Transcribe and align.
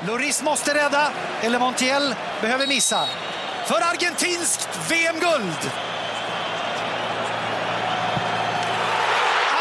Loris 0.00 0.42
måste 0.42 0.74
rädda, 0.74 1.10
eller 1.40 1.58
Montiel 1.58 2.14
behöver 2.40 2.66
missa. 2.66 3.08
För 3.66 3.80
argentinskt 3.80 4.68
VM-guld! 4.90 5.70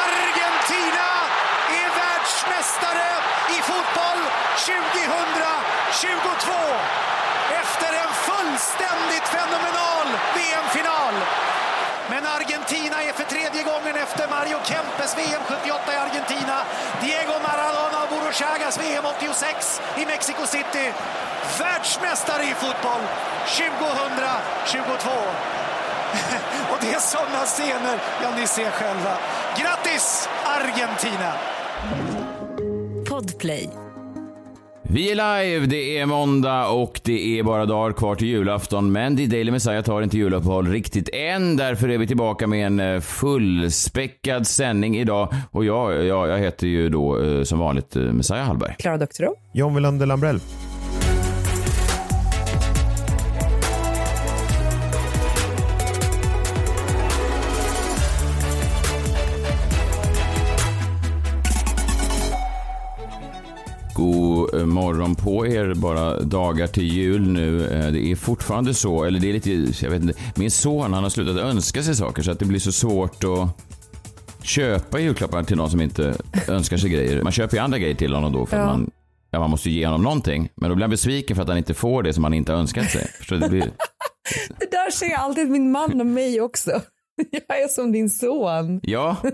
Argentina 0.05 1.09
är 1.81 1.89
världsmästare 1.99 3.09
i 3.49 3.61
fotboll 3.61 4.21
2022! 4.57 6.51
Efter 7.61 7.93
en 7.93 8.13
fullständigt 8.13 9.27
fenomenal 9.27 10.07
VM-final! 10.35 11.13
Men 12.09 12.25
Argentina 12.25 12.97
är 13.03 13.13
för 13.13 13.23
tredje 13.23 13.63
gången 13.71 13.95
efter 14.05 14.27
Mario 14.35 14.57
Kempes 14.69 15.17
VM 15.17 15.41
78 15.47 15.93
i 15.93 15.97
Argentina, 16.07 16.57
Diego 17.01 17.35
Maradona 17.47 17.97
och 18.03 18.09
Burruchagas 18.09 18.75
VM 18.83 19.05
86 19.05 19.81
i 20.01 20.05
Mexico 20.05 20.45
City. 20.45 20.85
Världsmästare 21.59 22.43
i 22.43 22.53
fotboll 22.53 23.03
2022. 23.45 25.09
och 26.71 26.77
det 26.81 26.93
är 26.93 26.99
sådana 26.99 27.45
scener, 27.45 27.97
ja 28.21 28.29
ni 28.37 28.47
ser 28.47 28.71
själva. 28.71 29.17
Grattis 29.57 30.29
Argentina! 30.43 31.33
Podplay. 33.09 33.69
Vi 34.93 35.11
är 35.11 35.15
live, 35.15 35.65
det 35.65 35.97
är 35.97 36.05
måndag 36.05 36.67
och 36.67 37.01
det 37.03 37.39
är 37.39 37.43
bara 37.43 37.65
dagar 37.65 37.93
kvar 37.93 38.15
till 38.15 38.27
julafton. 38.27 38.91
Men 38.91 39.17
The 39.17 39.25
Daily 39.25 39.51
Messiah 39.51 39.83
tar 39.83 40.01
inte 40.01 40.17
juluppehåll 40.17 40.67
riktigt 40.67 41.09
än. 41.13 41.57
Därför 41.57 41.89
är 41.89 41.97
vi 41.97 42.07
tillbaka 42.07 42.47
med 42.47 42.65
en 42.65 42.79
eh, 42.79 42.99
fullspäckad 42.99 44.47
sändning 44.47 44.97
idag. 44.97 45.33
Och 45.51 45.65
jag, 45.65 46.05
jag, 46.05 46.29
jag 46.29 46.37
heter 46.37 46.67
ju 46.67 46.89
då 46.89 47.23
eh, 47.23 47.43
som 47.43 47.59
vanligt 47.59 47.95
eh, 47.95 48.01
Messiah 48.01 48.45
Hallberg. 48.45 48.75
Klara 48.79 48.97
Doktorow. 48.97 49.33
John 49.53 49.75
Wilander 49.75 50.05
Lambrell. 50.05 50.39
God 63.93 64.53
eh, 64.53 64.65
morgon 64.65 65.15
på 65.15 65.47
er, 65.47 65.73
bara 65.73 66.19
dagar 66.19 66.67
till 66.67 66.83
jul 66.93 67.21
nu. 67.21 67.65
Eh, 67.67 67.91
Det 67.91 68.11
är 68.11 68.15
fortfarande 68.15 68.73
så, 68.73 69.03
eller 69.03 69.19
det 69.19 69.29
är 69.29 69.33
lite, 69.33 69.83
jag 69.85 69.91
vet 69.91 70.01
inte, 70.01 70.13
min 70.35 70.51
son 70.51 70.93
han 70.93 71.03
har 71.03 71.09
slutat 71.09 71.37
önska 71.37 71.83
sig 71.83 71.95
saker 71.95 72.23
så 72.23 72.31
att 72.31 72.39
det 72.39 72.45
blir 72.45 72.59
så 72.59 72.71
svårt 72.71 73.23
att 73.23 73.49
köpa 74.45 74.99
julklappar 74.99 75.43
till 75.43 75.57
någon 75.57 75.69
som 75.71 75.81
inte 75.81 76.15
önskar 76.47 76.77
sig 76.77 76.89
grejer. 76.89 77.23
Man 77.23 77.31
köper 77.31 77.57
ju 77.57 77.63
andra 77.63 77.77
grejer 77.79 77.95
till 77.95 78.13
honom 78.13 78.33
då 78.33 78.45
för 78.45 78.57
Ja. 78.57 78.65
man, 78.65 78.91
ja, 79.31 79.39
man 79.39 79.49
måste 79.49 79.69
ju 79.69 79.79
ge 79.79 79.85
honom 79.85 80.01
någonting. 80.01 80.49
Men 80.55 80.69
då 80.69 80.75
blir 80.75 80.83
han 80.83 80.89
besviken 80.91 81.35
för 81.35 81.43
att 81.43 81.49
han 81.49 81.57
inte 81.57 81.73
får 81.73 82.03
det 82.03 82.13
som 82.13 82.23
han 82.23 82.33
inte 82.33 82.53
önskat 82.53 82.91
sig. 82.91 83.07
Förstår? 83.17 83.35
Det 83.35 83.49
blir, 83.49 83.61
Det 84.59 84.71
där 84.71 84.91
säger 84.91 85.15
alltid 85.17 85.49
min 85.49 85.71
man 85.71 85.99
och 86.01 86.07
mig 86.07 86.41
också. 86.41 86.71
Jag 87.31 87.59
är 87.61 87.67
som 87.67 87.91
din 87.91 88.09
son. 88.09 88.79
Ja. 88.83 89.17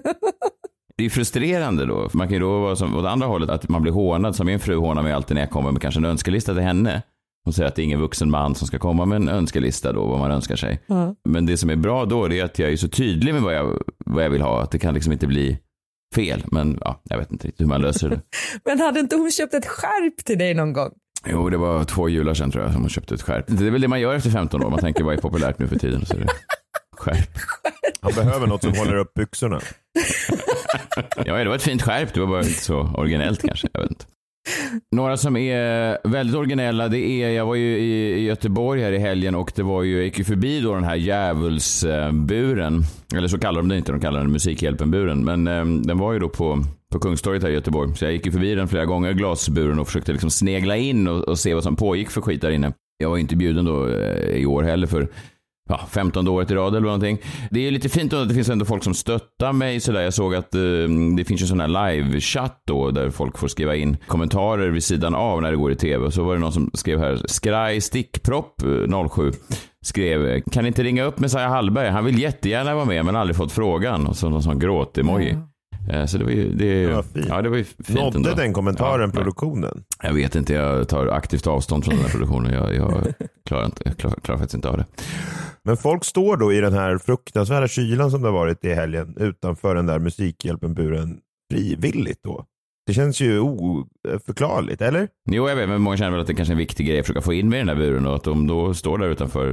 Det 0.99 1.05
är 1.05 1.09
frustrerande 1.09 1.85
då. 1.85 2.09
För 2.09 2.17
Man 2.17 2.27
kan 2.27 2.33
ju 2.33 2.39
då 2.39 2.59
vara 2.59 2.75
som 2.75 2.95
åt 2.95 3.05
andra 3.05 3.27
hållet, 3.27 3.49
att 3.49 3.69
man 3.69 3.81
blir 3.81 3.91
hånad. 3.91 4.35
Som 4.35 4.45
min 4.45 4.59
fru 4.59 4.75
hånar 4.75 5.03
mig 5.03 5.13
alltid 5.13 5.35
när 5.35 5.41
jag 5.41 5.49
kommer 5.49 5.71
med 5.71 5.81
kanske 5.81 5.99
en 5.99 6.05
önskelista 6.05 6.53
till 6.53 6.63
henne. 6.63 7.01
Hon 7.43 7.53
säger 7.53 7.67
att 7.67 7.75
det 7.75 7.81
är 7.81 7.83
ingen 7.83 7.99
vuxen 7.99 8.31
man 8.31 8.55
som 8.55 8.67
ska 8.67 8.79
komma 8.79 9.05
med 9.05 9.15
en 9.15 9.29
önskelista 9.29 9.93
då, 9.93 10.05
vad 10.05 10.19
man 10.19 10.31
önskar 10.31 10.55
sig. 10.55 10.79
Ja. 10.87 11.15
Men 11.29 11.45
det 11.45 11.57
som 11.57 11.69
är 11.69 11.75
bra 11.75 12.05
då, 12.05 12.27
det 12.27 12.39
är 12.39 12.45
att 12.45 12.59
jag 12.59 12.71
är 12.71 12.77
så 12.77 12.87
tydlig 12.87 13.33
med 13.33 13.41
vad 13.43 13.53
jag, 13.53 13.83
vad 14.05 14.23
jag 14.23 14.29
vill 14.29 14.41
ha, 14.41 14.61
att 14.61 14.71
det 14.71 14.79
kan 14.79 14.93
liksom 14.93 15.13
inte 15.13 15.27
bli 15.27 15.59
fel. 16.15 16.43
Men 16.47 16.77
ja, 16.81 17.01
jag 17.03 17.17
vet 17.17 17.31
inte 17.31 17.47
riktigt 17.47 17.61
hur 17.61 17.69
man 17.69 17.81
löser 17.81 18.09
det. 18.09 18.21
Men 18.65 18.79
hade 18.79 18.99
inte 18.99 19.15
hon 19.15 19.31
köpt 19.31 19.53
ett 19.53 19.67
skärp 19.67 20.25
till 20.25 20.37
dig 20.37 20.53
någon 20.53 20.73
gång? 20.73 20.91
Jo, 21.27 21.49
det 21.49 21.57
var 21.57 21.83
två 21.83 22.09
jular 22.09 22.33
sedan 22.33 22.51
tror 22.51 22.63
jag 22.63 22.73
som 22.73 22.81
hon 22.81 22.89
köpte 22.89 23.15
ett 23.15 23.21
skärp. 23.21 23.45
Det 23.47 23.67
är 23.67 23.71
väl 23.71 23.81
det 23.81 23.87
man 23.87 24.01
gör 24.01 24.15
efter 24.15 24.29
15 24.29 24.63
år, 24.63 24.69
man 24.69 24.79
tänker 24.79 25.03
vad 25.03 25.13
är 25.13 25.21
populärt 25.21 25.59
nu 25.59 25.67
för 25.67 25.79
tiden. 25.79 26.05
Så 26.05 26.15
är 26.15 26.19
det 26.19 26.27
skärp. 26.97 27.29
Han 28.01 28.11
behöver 28.13 28.47
något 28.47 28.61
som 28.61 28.73
håller 28.75 28.95
upp 28.95 29.13
byxorna. 29.13 29.59
Ja, 31.25 31.37
det 31.37 31.49
var 31.49 31.55
ett 31.55 31.61
fint 31.61 31.81
skärp. 31.81 32.13
Det 32.13 32.19
var 32.19 32.27
bara 32.27 32.41
inte 32.41 32.63
så 32.63 32.91
originellt 32.95 33.41
kanske. 33.41 33.67
Jag 33.73 33.81
vet 33.81 33.91
inte. 33.91 34.05
Några 34.95 35.17
som 35.17 35.37
är 35.37 35.97
väldigt 36.07 36.35
originella, 36.35 36.87
det 36.87 36.99
är, 36.99 37.29
jag 37.29 37.45
var 37.45 37.55
ju 37.55 37.77
i 37.77 38.23
Göteborg 38.23 38.81
här 38.81 38.91
i 38.91 38.97
helgen 38.97 39.35
och 39.35 39.51
det 39.55 39.63
var 39.63 39.83
ju, 39.83 39.95
jag 39.95 40.03
gick 40.03 40.17
ju 40.17 40.23
förbi 40.23 40.61
då 40.61 40.73
den 40.73 40.83
här 40.83 40.95
djävulsburen. 40.95 42.83
Eller 43.15 43.27
så 43.27 43.39
kallar 43.39 43.61
de 43.61 43.69
det 43.69 43.77
inte, 43.77 43.91
de 43.91 44.01
kallar 44.01 44.19
den 44.19 44.31
Musikhjälpen-buren. 44.31 45.23
Men 45.25 45.47
eh, 45.47 45.65
den 45.65 45.97
var 45.97 46.13
ju 46.13 46.19
då 46.19 46.29
på, 46.29 46.63
på 46.93 46.99
Kungstorget 46.99 47.43
här 47.43 47.49
i 47.49 47.53
Göteborg. 47.53 47.95
Så 47.95 48.05
jag 48.05 48.11
gick 48.11 48.25
ju 48.25 48.31
förbi 48.31 48.55
den 48.55 48.67
flera 48.67 48.85
gånger, 48.85 49.13
glasburen, 49.13 49.79
och 49.79 49.87
försökte 49.87 50.11
liksom 50.11 50.29
snegla 50.29 50.77
in 50.77 51.07
och, 51.07 51.19
och 51.19 51.39
se 51.39 51.53
vad 51.53 51.63
som 51.63 51.75
pågick 51.75 52.09
för 52.09 52.21
skit 52.21 52.41
där 52.41 52.51
inne. 52.51 52.73
Jag 52.97 53.09
var 53.09 53.17
ju 53.17 53.21
inte 53.21 53.35
bjuden 53.35 53.65
då 53.65 53.87
eh, 53.87 54.35
i 54.35 54.45
år 54.45 54.63
heller 54.63 54.87
för 54.87 55.07
ja, 55.69 55.79
15 55.91 56.27
året 56.27 56.51
i 56.51 56.55
rad 56.55 56.75
eller 56.75 56.85
någonting. 56.85 57.17
Det 57.51 57.67
är 57.67 57.71
lite 57.71 57.89
fint 57.89 58.13
att 58.13 58.29
det 58.29 58.35
finns 58.35 58.49
ändå 58.49 58.65
folk 58.65 58.83
som 58.83 58.93
stöttar 58.93 59.53
mig 59.53 59.79
sådär. 59.79 60.01
Jag 60.01 60.13
såg 60.13 60.35
att 60.35 60.55
eh, 60.55 60.61
det 61.17 61.25
finns 61.25 61.41
en 61.41 61.47
sån 61.47 61.59
här 61.59 61.67
live-chatt 61.67 62.61
då 62.67 62.91
där 62.91 63.09
folk 63.09 63.37
får 63.37 63.47
skriva 63.47 63.75
in 63.75 63.97
kommentarer 64.07 64.69
vid 64.69 64.83
sidan 64.83 65.15
av 65.15 65.41
när 65.41 65.51
det 65.51 65.57
går 65.57 65.71
i 65.71 65.75
tv. 65.75 66.05
Och 66.05 66.13
så 66.13 66.23
var 66.23 66.33
det 66.33 66.39
någon 66.39 66.53
som 66.53 66.71
skrev 66.73 66.99
här, 66.99 67.19
Skraj 67.25 67.81
Stickpropp 67.81 68.61
eh, 68.63 69.07
07 69.09 69.31
skrev, 69.85 70.25
eh, 70.27 70.41
kan 70.51 70.65
inte 70.65 70.83
ringa 70.83 71.03
upp 71.03 71.19
Messiah 71.19 71.49
Hallberg? 71.49 71.89
Han 71.89 72.05
vill 72.05 72.19
jättegärna 72.19 72.75
vara 72.75 72.85
med 72.85 73.05
men 73.05 73.15
aldrig 73.15 73.35
fått 73.35 73.51
frågan. 73.51 74.07
Och 74.07 74.15
så 74.15 74.29
någon 74.29 74.43
sån 74.43 74.59
gråt-emoji. 74.59 75.37
Eh, 75.91 76.05
Så 76.05 76.17
det 76.17 76.23
var 76.23 76.31
ju, 76.31 76.49
det, 76.53 76.85
Det 76.85 76.93
var 76.93 77.03
fint. 77.03 77.25
ja, 77.29 77.41
det 77.41 77.49
var 77.49 77.57
ju 77.57 77.63
fint 77.63 77.89
Nådde 77.99 78.17
ändå. 78.17 78.29
den 78.35 78.53
kommentaren 78.53 79.11
Ja, 79.13 79.17
produktionen? 79.19 79.83
jag 80.03 80.13
vet 80.13 80.35
inte, 80.35 80.53
jag 80.53 80.87
tar 80.89 81.07
aktivt 81.07 81.47
avstånd 81.47 81.85
från 81.85 81.95
den 81.95 82.03
här 82.03 82.11
produktionen. 82.11 82.53
Jag, 82.53 82.75
jag 82.75 83.03
klarar, 83.45 83.65
inte, 83.65 83.81
jag 83.85 83.97
klarar, 83.97 84.15
klarar 84.23 84.37
faktiskt 84.39 84.55
inte 84.55 84.69
av 84.69 84.77
det. 84.77 84.85
Men 85.63 85.77
folk 85.77 86.05
står 86.05 86.37
då 86.37 86.53
i 86.53 86.61
den 86.61 86.73
här 86.73 86.97
fruktansvärda 86.97 87.67
kylan 87.67 88.11
som 88.11 88.21
det 88.21 88.27
har 88.27 88.33
varit 88.33 88.65
i 88.65 88.73
helgen 88.73 89.15
utanför 89.19 89.75
den 89.75 89.85
där 89.85 89.99
Musikhjälpen-buren 89.99 91.19
frivilligt 91.51 92.23
då. 92.23 92.45
Det 92.87 92.93
känns 92.93 93.21
ju 93.21 93.39
oförklarligt, 93.39 94.81
eller? 94.81 95.07
Jo, 95.31 95.49
jag 95.49 95.55
vet, 95.55 95.69
men 95.69 95.81
många 95.81 95.97
känner 95.97 96.11
väl 96.11 96.19
att 96.21 96.27
det 96.27 96.33
kanske 96.33 96.51
är 96.51 96.53
en 96.53 96.57
viktig 96.57 96.87
grej 96.87 96.99
att 96.99 97.05
försöka 97.05 97.21
få 97.21 97.33
in 97.33 97.49
med 97.49 97.59
den 97.59 97.67
där 97.67 97.75
buren 97.75 98.05
och 98.07 98.15
att 98.15 98.23
de 98.23 98.47
då 98.47 98.73
står 98.73 98.97
där 98.97 99.07
utanför, 99.09 99.45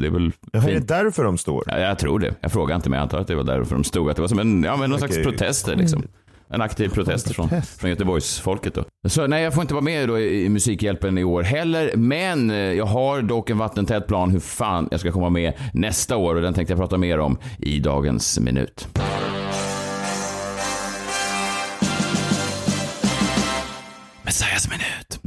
det 0.00 0.06
är 0.06 0.10
väl 0.10 0.32
Jaha, 0.52 0.62
är 0.62 0.66
det 0.68 0.74
fint. 0.74 0.88
därför 0.88 1.24
de 1.24 1.38
står? 1.38 1.64
Ja, 1.66 1.78
jag 1.78 1.98
tror 1.98 2.18
det. 2.18 2.34
Jag 2.40 2.52
frågar 2.52 2.76
inte, 2.76 2.90
men 2.90 2.96
jag 2.96 3.02
antar 3.02 3.18
att 3.18 3.26
det 3.26 3.34
var 3.34 3.44
därför 3.44 3.74
de 3.74 3.84
stod. 3.84 4.10
Att 4.10 4.16
det 4.16 4.22
var 4.22 4.28
som 4.28 4.38
en, 4.38 4.62
ja, 4.62 4.76
men 4.76 4.90
någon 4.90 4.98
slags 4.98 5.14
Okej. 5.14 5.24
protester 5.24 5.76
liksom. 5.76 6.02
En 6.50 6.62
aktiv 6.62 6.88
protest 6.88 7.34
från, 7.34 7.48
från 7.78 7.90
Göteborgsfolket 7.90 8.74
då. 8.74 8.84
Så 9.08 9.26
nej, 9.26 9.42
jag 9.42 9.54
får 9.54 9.62
inte 9.62 9.74
vara 9.74 9.84
med 9.84 10.08
då 10.08 10.18
i 10.18 10.48
i 10.48 10.48
Musikhjälpen 10.48 11.18
i 11.18 11.24
år 11.24 11.42
heller. 11.42 11.92
Men 11.96 12.50
eh, 12.50 12.56
jag 12.56 12.86
har 12.86 13.22
dock 13.22 13.50
en 13.50 13.58
vattentät 13.58 14.06
plan 14.06 14.30
hur 14.30 14.40
fan 14.40 14.88
jag 14.90 15.00
ska 15.00 15.12
komma 15.12 15.30
med 15.30 15.52
nästa 15.72 16.16
år 16.16 16.34
och 16.34 16.42
den 16.42 16.54
tänkte 16.54 16.72
jag 16.72 16.78
prata 16.78 16.98
mer 16.98 17.18
om 17.18 17.38
i 17.58 17.80
dagens 17.80 18.40
minut. 18.40 18.88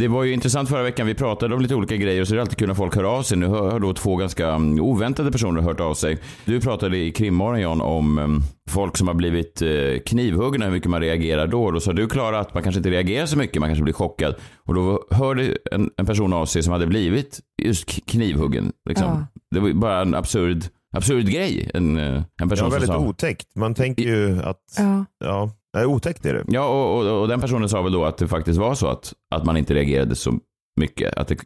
Det 0.01 0.07
var 0.07 0.23
ju 0.23 0.33
intressant 0.33 0.69
förra 0.69 0.83
veckan. 0.83 1.07
Vi 1.07 1.13
pratade 1.13 1.55
om 1.55 1.61
lite 1.61 1.75
olika 1.75 1.95
grejer 1.95 2.21
och 2.21 2.27
så 2.27 2.33
är 2.33 2.35
det 2.35 2.41
alltid 2.41 2.57
kul 2.57 2.67
när 2.67 2.75
folk 2.75 2.95
hör 2.95 3.03
av 3.03 3.23
sig. 3.23 3.37
Nu 3.37 3.45
har 3.47 3.79
då 3.79 3.93
två 3.93 4.15
ganska 4.15 4.47
mm, 4.47 4.79
oväntade 4.79 5.31
personer 5.31 5.61
hört 5.61 5.79
av 5.79 5.93
sig. 5.93 6.17
Du 6.45 6.61
pratade 6.61 6.97
i 6.97 7.11
krimmorgon 7.11 7.61
John 7.61 7.81
om 7.81 8.17
mm, 8.17 8.41
folk 8.69 8.97
som 8.97 9.07
har 9.07 9.15
blivit 9.15 9.61
eh, 9.61 9.69
knivhuggna, 10.05 10.65
hur 10.65 10.71
mycket 10.71 10.89
man 10.89 11.01
reagerar 11.01 11.47
då. 11.47 11.71
Då 11.71 11.79
sa 11.79 11.93
du 11.93 12.07
Klara 12.07 12.39
att 12.39 12.53
man 12.53 12.63
kanske 12.63 12.79
inte 12.79 12.89
reagerar 12.89 13.25
så 13.25 13.37
mycket, 13.37 13.59
man 13.59 13.69
kanske 13.69 13.83
blir 13.83 13.93
chockad. 13.93 14.35
Och 14.65 14.73
då 14.73 15.07
hörde 15.11 15.57
en, 15.71 15.89
en 15.97 16.05
person 16.05 16.33
av 16.33 16.45
sig 16.45 16.63
som 16.63 16.73
hade 16.73 16.87
blivit 16.87 17.39
just 17.61 18.05
knivhuggen. 18.05 18.71
Liksom. 18.89 19.07
Ja. 19.07 19.27
Det 19.51 19.59
var 19.59 19.67
ju 19.67 19.73
bara 19.73 20.01
en 20.01 20.15
absurd, 20.15 20.63
absurd 20.93 21.29
grej. 21.29 21.71
En, 21.73 21.97
eh, 21.97 22.23
en 22.41 22.49
person 22.49 22.65
var 22.65 22.71
väldigt 22.71 22.87
som 22.87 23.03
sa... 23.03 23.09
otäckt. 23.09 23.55
Man 23.55 23.73
tänker 23.73 24.03
ju 24.03 24.41
att, 24.43 24.61
Ja. 24.77 25.05
ja, 25.19 25.51
nej, 25.73 25.85
otäckt 25.85 26.25
är 26.25 26.33
det. 26.33 26.43
Ja, 26.47 26.67
och, 26.67 26.97
och, 27.07 27.21
och 27.21 27.27
den 27.27 27.41
personen 27.41 27.69
sa 27.69 27.81
väl 27.81 27.91
då 27.93 28.05
att 28.05 28.17
det 28.17 28.27
faktiskt 28.27 28.59
var 28.59 28.75
så 28.75 28.87
att, 28.87 29.13
att 29.35 29.45
man 29.45 29.57
inte 29.57 29.73
reagerade 29.73 30.15
så 30.15 30.33
mycket. 30.79 31.17
Att 31.17 31.27
det, 31.27 31.37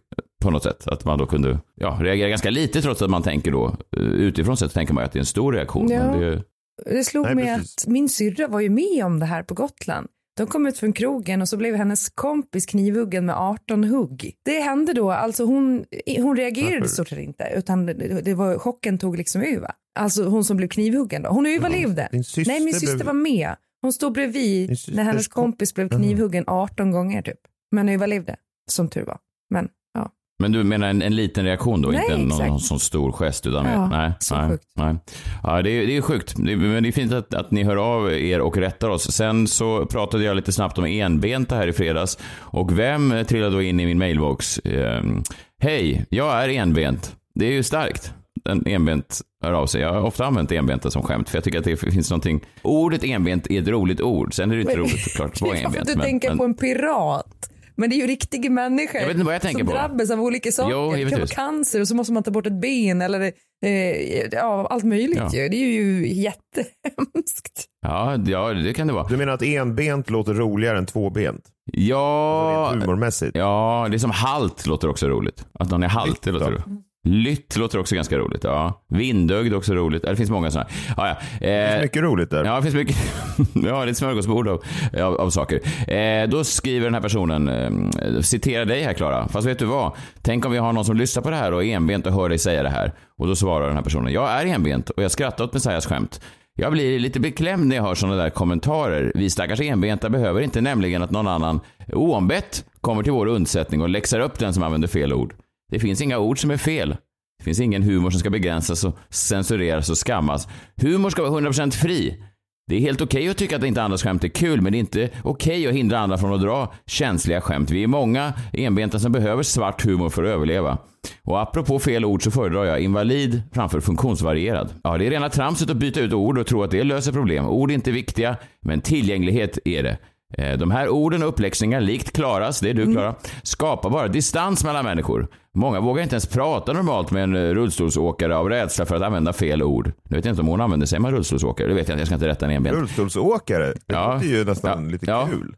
på 0.44 0.52
något 0.52 0.64
sätt. 0.64 0.88
Att 0.88 1.06
man 1.06 1.18
då 1.20 1.26
kunde 1.26 1.60
ja, 1.76 1.98
reagera 2.02 2.30
ganska 2.30 2.50
lite 2.50 2.82
trots 2.82 3.02
att 3.02 3.10
man 3.10 3.24
tänker 3.24 3.52
då 3.52 3.76
eh, 3.98 4.04
utifrån 4.04 4.58
sett 4.58 4.74
tänker 4.74 4.94
man 4.94 5.02
ju 5.02 5.06
att 5.06 5.12
det 5.12 5.18
är 5.18 5.22
en 5.22 5.26
stor 5.26 5.54
reaktion. 5.54 5.90
Ja. 5.90 6.12
Men 6.12 6.20
det, 6.20 6.44
Det 6.86 7.04
slog 7.04 7.26
Nej, 7.26 7.36
mig 7.36 7.46
precis. 7.46 7.76
att 7.86 7.88
min 7.92 8.10
syrra 8.10 8.48
var 8.48 8.60
ju 8.60 8.70
med 8.70 9.06
om 9.06 9.20
det 9.20 9.26
här 9.26 9.44
på 9.44 9.54
Gotland. 9.54 10.08
De 10.38 10.48
kom 10.48 10.66
ut 10.68 10.78
från 10.78 10.94
krogen 10.94 11.42
och 11.42 11.50
så 11.50 11.58
blev 11.58 11.76
hennes 11.76 12.10
kompis 12.10 12.66
knivhuggen 12.66 13.26
med 13.26 13.36
18 13.36 13.84
hugg. 13.84 14.34
Det 14.46 14.60
hände 14.60 14.94
då, 14.94 15.12
alltså 15.12 15.44
hon, 15.46 15.86
hon 16.18 16.36
reagerade 16.38 16.74
Varför? 16.80 16.88
stort 16.94 17.08
sett 17.10 17.20
inte, 17.20 17.54
utan 17.56 17.86
det, 17.86 18.34
var, 18.34 18.58
chocken 18.60 18.98
tog 18.98 19.18
liksom 19.18 19.42
över. 19.42 19.72
Alltså 20.00 20.24
hon 20.24 20.44
som 20.44 20.58
blev 20.58 20.68
knivhuggen 20.68 21.22
då. 21.22 21.30
Hon 21.30 21.46
överlevde. 21.46 22.10
Din 22.12 22.24
syster 22.24 22.52
Nej, 22.54 22.66
min 22.66 22.74
syster 22.74 22.96
blev- 22.96 23.06
var 23.06 23.14
med. 23.14 23.56
Hon 23.86 23.94
stod 23.94 24.14
bredvid 24.14 24.78
när 24.92 25.04
hennes 25.04 25.28
kom- 25.28 25.44
kompis 25.44 25.74
blev 25.74 25.88
Jaha. 25.92 26.00
knivhuggen 26.00 26.44
18 26.48 26.92
gånger 26.92 27.22
typ. 27.22 27.40
Men 27.72 27.90
överlevde, 27.90 28.36
som 28.72 28.90
tur 28.90 29.06
var. 29.06 29.18
Men 29.50 29.68
ja, 29.94 30.10
Men 30.40 30.52
du 30.52 30.64
menar 30.64 30.88
en, 30.88 31.02
en 31.02 31.16
liten 31.16 31.46
reaktion 31.46 31.82
då, 31.82 31.90
Nej, 31.90 32.02
inte 32.04 32.18
någon, 32.18 32.28
exakt. 32.32 32.50
någon 32.50 32.60
sån 32.60 32.80
stor 32.80 33.12
gest? 33.12 33.48
Utan 33.48 33.66
Ja, 33.66 33.88
nej, 33.90 34.12
så 34.20 34.36
nej, 34.38 34.50
sjukt. 34.50 34.64
nej. 34.76 34.96
Ja, 35.44 35.62
det 35.62 35.70
är, 35.70 35.88
det 35.88 35.98
är 35.98 36.02
sjukt. 36.02 36.34
Det, 36.38 36.56
men 36.58 36.84
det 36.84 36.90
är 36.90 36.92
fint 36.92 37.14
att, 37.14 37.34
att 37.34 37.52
ni 37.52 37.64
hör 37.64 37.76
av 37.76 38.14
er 38.14 38.42
och 38.42 38.58
rättar 38.58 38.90
oss. 38.90 39.12
Sen 39.12 39.48
så 39.48 39.86
pratade 39.86 40.24
jag 40.24 40.36
lite 40.36 40.52
snabbt 40.52 40.78
om 40.78 40.86
enbenta 40.86 41.56
här 41.56 41.68
i 41.68 41.74
fredags. 41.74 42.18
Och 42.38 42.80
vem 42.80 43.14
trillade 43.28 43.56
då 43.56 43.62
in 43.62 43.80
i 43.80 43.86
min 43.86 43.98
mailbox? 43.98 44.60
Ehm, 44.60 45.24
Hej, 45.60 46.06
jag 46.10 46.44
är 46.44 46.50
enbent. 46.50 47.16
Det 47.36 47.46
är 47.46 47.52
ju 47.52 47.64
starkt. 47.64 48.14
En 48.50 48.64
enbent 48.68 49.22
hör 49.44 49.54
av 49.54 49.68
sig. 49.68 49.82
Jag 49.82 49.94
har 49.94 50.02
ofta 50.02 50.26
använt 50.26 50.52
enbenta 50.52 50.92
som 50.92 51.04
skämt 51.04 51.30
för 51.30 51.38
jag 51.38 51.44
tycker 51.44 51.60
att 51.60 51.66
det 51.66 51.78
finns 51.78 52.10
någonting. 52.10 52.42
Ordet 52.62 53.04
enbent 53.04 53.48
är 53.52 53.62
ett 53.62 53.68
roligt 53.68 54.02
ord. 54.02 54.34
Sen 54.34 54.52
är 54.52 54.56
det 54.56 54.62
inte 54.62 54.76
roligt 54.78 55.00
såklart 55.04 55.32
att 55.34 55.42
vara 55.42 55.58
enbent. 55.58 55.78
att 55.78 55.88
du 55.88 55.94
men- 55.96 56.02
tänker 56.06 56.30
men- 56.30 56.38
på 56.38 56.44
en 56.44 56.54
pirat. 56.54 57.50
Men 57.78 57.90
det 57.90 57.96
är 57.96 57.98
ju 57.98 58.08
riktiga 58.08 58.50
människor 58.50 59.00
Jag 59.02 59.08
vet 59.08 59.16
inte 59.16 59.26
vad 59.26 59.36
jag 59.36 59.42
tänker 59.42 59.60
som 59.60 59.68
på. 59.68 59.74
drabbas 59.74 60.12
av 60.12 60.22
olika 60.22 60.52
saker. 60.52 60.72
Jo, 60.72 60.92
det 60.92 61.10
kan 61.10 61.20
vara 61.20 61.28
cancer 61.28 61.82
och 61.82 61.88
så 61.88 61.96
måste 61.96 62.14
man 62.14 62.24
ta 62.24 62.32
bort 62.32 62.48
ett 62.48 62.62
ben 62.62 63.02
eller 63.02 63.22
eh, 63.66 64.26
ja, 64.32 64.68
allt 64.70 64.84
möjligt 64.84 65.18
Ja. 65.18 65.30
ju. 65.34 65.50
Det 65.50 65.58
är 65.58 65.68
ju 65.68 66.08
jättehemskt. 66.14 67.66
Ja, 67.82 68.18
ja, 68.26 68.54
det 68.54 68.74
kan 68.74 68.88
det 68.88 68.94
vara. 68.94 69.08
Du 69.08 69.18
menar 69.18 69.34
att 69.34 69.42
enbent 69.42 70.10
låter 70.10 70.34
roligare 70.34 70.78
än 70.78 70.86
tvåbent? 70.86 71.42
Ja, 71.72 72.70
Rent 72.74 72.84
humormässigt? 72.84 73.38
ja, 73.38 73.88
det 73.90 73.96
är 73.96 74.00
som 74.00 74.12
halt 74.12 74.66
låter 74.68 74.90
också 74.90 75.08
roligt. 75.08 75.46
Att 75.60 75.70
någon 75.72 75.84
är 75.84 75.88
halt, 75.88 76.22
det 76.22 76.32
låter 76.32 76.52
roligt. 76.52 76.66
Lytt 77.08 77.58
låter 77.58 77.80
också 77.80 77.96
ganska 77.96 78.18
roligt. 78.18 78.44
Ja. 78.44 78.84
Vindögd 78.90 79.54
också 79.54 79.74
roligt. 79.74 80.04
Det 80.04 80.16
finns 80.16 80.30
många 80.30 80.52
sådana. 80.52 80.70
Ja, 80.98 81.08
ja. 81.08 81.18
Det 81.40 81.50
är 81.50 81.76
Eh, 81.78 81.82
mycket 81.82 82.02
roligt 82.02 82.30
där. 82.30 82.46
Ja, 82.46 82.56
det 82.56 82.62
finns 82.62 82.76
mycket. 82.76 82.96
ja, 83.54 83.62
det 83.62 83.70
är 83.70 83.88
ett 83.88 83.98
smörgåsbord 83.98 84.48
av, 84.48 84.64
av, 85.02 85.16
av 85.16 85.30
saker. 85.30 85.60
Eh, 85.94 86.30
då 86.30 86.44
skriver 86.44 86.86
den 86.86 86.94
här 86.94 87.02
personen, 87.02 87.48
eh, 87.48 88.22
citerar 88.22 88.66
dig 88.66 88.84
här 88.84 88.94
Klara. 88.94 89.28
Fast 89.28 89.48
vet 89.48 89.60
du 89.60 89.66
vad? 89.66 89.92
Tänk 90.22 90.46
om 90.46 90.52
vi 90.52 90.58
har 90.58 90.74
någon 90.74 90.86
som 90.86 90.98
lyssnar 90.98 91.24
på 91.24 91.30
det 91.30 91.36
här 91.36 91.52
och 91.52 91.64
är 91.64 91.76
enbent 91.76 92.06
och 92.08 92.14
hör 92.14 92.30
dig 92.30 92.38
säga 92.38 92.64
det 92.64 92.70
här. 92.70 92.94
Och 93.18 93.28
då 93.28 93.36
svarar 93.36 93.68
den 93.68 93.76
här 93.76 93.84
personen, 93.84 94.14
jag 94.14 94.30
är 94.30 94.46
enbent 94.46 94.90
och 94.90 95.04
jag 95.04 95.12
skrattar 95.12 95.44
åt 95.44 95.54
Messiahs 95.54 95.86
skämt. 95.86 96.22
Jag 96.58 96.72
blir 96.72 97.00
lite 97.00 97.20
beklämd 97.20 97.68
när 97.68 97.76
jag 97.76 97.84
hör 97.84 97.96
sådana 97.96 98.16
där 98.24 98.30
kommentarer. 98.30 99.12
Vi 99.16 99.30
stackars 99.30 99.62
enbenta 99.62 100.10
behöver 100.10 100.42
inte 100.42 100.62
nämligen 100.62 101.02
att 101.02 101.12
någon 101.12 101.28
annan 101.28 101.60
oombett 101.94 102.66
kommer 102.82 103.04
till 103.04 103.12
vår 103.12 103.26
undsättning 103.26 103.82
och 103.82 103.90
läxar 103.90 104.20
upp 104.20 104.40
den 104.40 104.54
som 104.54 104.64
använder 104.64 104.88
fel 104.88 105.14
ord. 105.14 105.34
Det 105.76 105.80
finns 105.80 106.02
inga 106.02 106.20
ord 106.20 106.42
som 106.42 106.52
är 106.52 106.58
fel. 106.58 106.98
Det 107.38 107.44
finns 107.44 107.60
ingen 107.60 107.84
humor 107.84 108.10
som 108.10 108.20
ska 108.20 108.30
begränsas 108.30 108.84
och 108.84 108.98
censureras 109.10 109.90
och 109.90 109.98
skammas. 109.98 110.48
Humor 110.82 111.10
ska 111.10 111.30
vara 111.30 111.42
100% 111.42 111.72
fri. 111.72 112.24
Det 112.68 112.76
är 112.76 112.80
helt 112.80 113.02
okej 113.02 113.30
att 113.30 113.38
tycka 113.38 113.56
att 113.56 113.64
inte 113.64 113.82
andras 113.82 114.04
skämt 114.04 114.24
är 114.24 114.28
kul, 114.28 114.62
men 114.62 114.72
det 114.72 114.78
är 114.78 114.80
inte 114.80 115.10
okej 115.24 115.68
att 115.68 115.74
hindra 115.74 116.00
andra 116.00 116.18
från 116.18 116.34
att 116.34 116.42
dra 116.42 116.74
känsliga 116.86 117.42
skämt. 117.42 117.72
Vi 117.72 117.84
är 117.84 117.88
många 117.88 118.34
enbenta 118.54 119.00
som 119.00 119.12
behöver 119.12 119.44
svart 119.44 119.86
humor 119.86 120.10
för 120.10 120.24
att 120.24 120.30
överleva. 120.30 120.78
Och 121.24 121.42
apropå 121.42 121.80
fel 121.80 122.06
ord 122.06 122.24
så 122.24 122.32
föredrar 122.32 122.66
jag 122.66 122.80
invalid 122.80 123.42
framför 123.54 123.80
funktionsvarierad. 123.80 124.74
Ja, 124.84 124.98
det 124.98 125.06
är 125.06 125.10
rena 125.10 125.30
tramset 125.30 125.70
att 125.70 125.78
byta 125.78 126.00
ut 126.00 126.14
ord 126.14 126.38
och 126.38 126.48
tro 126.48 126.64
att 126.64 126.72
det 126.72 126.84
löser 126.84 127.12
problem. 127.12 127.46
Ord 127.46 127.72
är 127.72 127.76
inte 127.76 127.92
viktiga, 127.92 128.38
men 128.62 128.82
tillgänglighet 128.82 129.60
är 129.66 129.84
det. 129.84 129.98
Eh, 130.38 130.58
De 130.58 130.72
här 130.72 130.90
orden 130.90 131.24
och 131.24 131.30
uppläxningar, 131.30 131.82
likt 131.82 132.12
Klaras, 132.12 132.60
det 132.60 132.70
är 132.70 132.74
du 132.74 132.92
Klara, 132.92 133.16
skapar 133.44 133.90
bara 133.90 134.08
distans 134.08 134.64
mellan 134.64 134.86
människor. 134.86 135.28
Många 135.56 135.80
vågar 135.80 136.04
inte 136.04 136.16
ens 136.16 136.28
prata 136.28 136.74
normalt 136.74 137.12
med 137.12 137.24
en 137.24 137.36
eh, 137.36 137.40
rullstolsåkare 137.54 138.38
av 138.38 138.50
rädsla 138.50 138.86
för 138.86 138.96
att 138.96 139.02
använda 139.02 139.34
fel 139.34 139.64
ord. 139.64 139.92
Nu 140.10 140.16
vet 140.16 140.26
jag 140.26 140.32
inte 140.32 140.42
om 140.42 140.48
hon 140.48 140.62
använder 140.62 140.88
sig 140.88 141.00
med 141.00 141.12
rullstolsåkare, 141.12 141.68
det 141.68 141.74
vet 141.74 141.88
jag 141.90 141.96
inte, 141.96 142.02
jag 142.02 142.08
ska 142.08 142.16
inte 142.16 142.28
rätta 142.28 142.46
en 142.46 142.52
enbent. 142.52 142.76
Rullstolsåkare, 142.78 143.66
det 143.66 143.74
Ja. 143.88 144.14
låter 144.14 144.28
ju 144.28 144.46
nästan 144.46 144.84
Ja. 144.86 144.92
lite 144.92 145.06
Ja. 145.12 145.28
kul. 145.32 145.56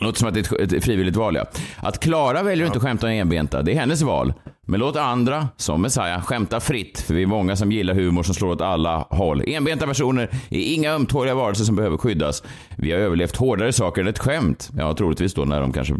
Låter 0.00 0.18
som 0.18 0.28
att 0.28 0.34
det 0.34 0.50
är 0.52 0.74
ett- 0.76 0.84
frivilligt 0.84 1.16
val, 1.16 1.34
ja. 1.36 1.44
Att 1.76 2.00
Klara 2.00 2.42
väljer 2.42 2.66
inte 2.66 2.78
att 2.78 2.84
skämta 2.84 3.06
om 3.06 3.12
enbenta, 3.12 3.62
det 3.62 3.72
är 3.72 3.76
hennes 3.80 4.02
val. 4.02 4.32
Men 4.66 4.80
låt 4.80 4.96
andra, 4.96 5.48
som 5.56 5.82
Messiah, 5.82 6.22
skämta 6.22 6.60
fritt, 6.60 7.00
för 7.00 7.14
vi 7.14 7.22
är 7.22 7.26
många 7.26 7.56
som 7.56 7.72
gillar 7.72 7.94
humor 7.94 8.22
som 8.22 8.34
slår 8.34 8.48
åt 8.50 8.60
alla 8.60 9.06
håll. 9.10 9.42
Enbenta 9.46 9.86
personer 9.86 10.22
är 10.50 10.74
inga 10.74 10.92
ömtåliga 10.92 11.34
varelser 11.34 11.64
som 11.64 11.76
behöver 11.76 11.96
skyddas. 11.96 12.42
Vi 12.76 12.92
har 12.92 12.98
överlevt 12.98 13.36
hårdare 13.36 13.72
saker 13.72 14.00
än 14.02 14.08
ett 14.08 14.18
skämt. 14.18 14.70
Ja, 14.78 14.94
troligtvis 14.94 15.34
då 15.34 15.44
när 15.44 15.60
de 15.60 15.72
kanske 15.72 15.94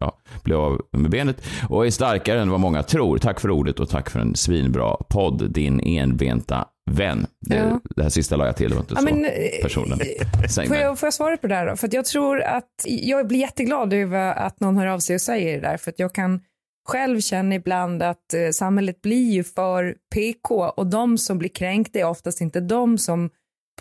ja, 0.00 0.18
blev 0.44 0.58
av 0.60 0.80
med 0.92 1.10
benet 1.10 1.46
och 1.68 1.86
är 1.86 1.90
starkare 1.90 2.40
än 2.40 2.50
vad 2.50 2.60
många 2.60 2.82
tror. 2.82 3.18
Tack 3.18 3.40
för 3.40 3.50
ordet 3.50 3.80
och 3.80 3.88
tack 3.88 4.10
för 4.10 4.20
en 4.20 4.34
svinbra 4.34 4.96
podd, 5.10 5.50
din 5.50 5.80
enbenta 5.80 6.64
vän. 6.90 7.26
Det, 7.40 7.56
Ja. 7.56 7.80
det 7.96 8.02
här 8.02 8.10
sista 8.10 8.36
la 8.36 8.46
jag 8.46 8.56
till, 8.56 8.68
det 8.68 8.74
var 8.74 8.82
inte 8.82 8.94
Ja, 8.94 9.00
så 9.00 9.04
men, 9.04 9.24
eh, 9.24 9.30
personen. 9.62 9.98
Säg 10.50 10.66
Får 10.66 10.76
jag, 10.76 10.98
får 10.98 11.06
jag 11.06 11.14
svara 11.14 11.36
på 11.36 11.46
det 11.46 11.54
där 11.54 11.66
då? 11.66 11.76
För 11.76 11.88
jag 11.92 12.04
tror 12.04 12.42
att 12.42 12.70
jag 12.84 13.26
blir 13.26 13.38
jätteglad 13.38 13.92
över 13.92 14.34
att 14.34 14.60
någon 14.60 14.76
hör 14.76 14.86
av 14.86 14.98
sig 14.98 15.14
och 15.14 15.20
säger 15.20 15.54
det 15.60 15.68
där. 15.68 15.76
För 15.76 15.90
att 15.90 15.98
jag 15.98 16.14
kan 16.14 16.40
själv 16.88 17.20
känna 17.20 17.54
ibland 17.54 18.02
att 18.02 18.34
eh, 18.34 18.50
samhället 18.50 19.02
blir 19.02 19.30
ju 19.32 19.44
för 19.44 19.94
PK 20.14 20.64
och 20.68 20.86
de 20.86 21.18
som 21.18 21.38
blir 21.38 21.48
kränkta 21.48 21.98
är 21.98 22.04
oftast 22.04 22.40
inte 22.40 22.60
de 22.60 22.98
som 22.98 23.30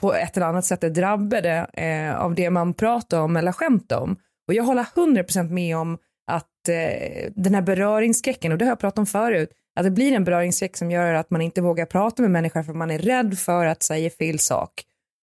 på 0.02 0.14
ett 0.14 0.38
eller 0.38 0.48
annat 0.48 0.66
sätt 0.66 0.84
är 0.84 0.90
drabbade 0.90 1.68
eh, 1.74 2.16
av 2.20 2.36
det 2.36 2.50
man 2.50 2.74
pratar 2.74 3.20
om 3.20 3.38
eller 3.38 3.52
skämtar 3.52 4.00
om. 4.00 4.16
Och 4.48 4.54
jag 4.54 4.64
håller 4.64 4.84
100% 4.84 5.50
med 5.50 5.78
om 5.78 5.98
att 6.32 6.70
eh, 6.70 7.32
den 7.36 7.56
här 7.56 7.62
beröringsskräcken, 7.62 8.52
och 8.52 8.58
det 8.58 8.66
har 8.66 8.72
jag 8.72 8.80
pratat 8.80 9.00
om 9.00 9.06
förut, 9.06 9.50
att 9.76 9.84
det 9.84 9.92
blir 9.92 10.12
en 10.12 10.24
beröringsskräck 10.24 10.78
som 10.78 10.92
gör 10.92 11.14
att 11.14 11.30
man 11.30 11.42
inte 11.42 11.62
vågar 11.62 11.86
prata 11.86 12.22
med 12.22 12.32
människor 12.32 12.64
för 12.64 12.74
man 12.74 12.92
är 12.92 13.00
rädd 13.00 13.38
för 13.38 13.66
att 13.66 13.84
säga 13.84 14.10
fel 14.10 14.40
sak. 14.40 14.72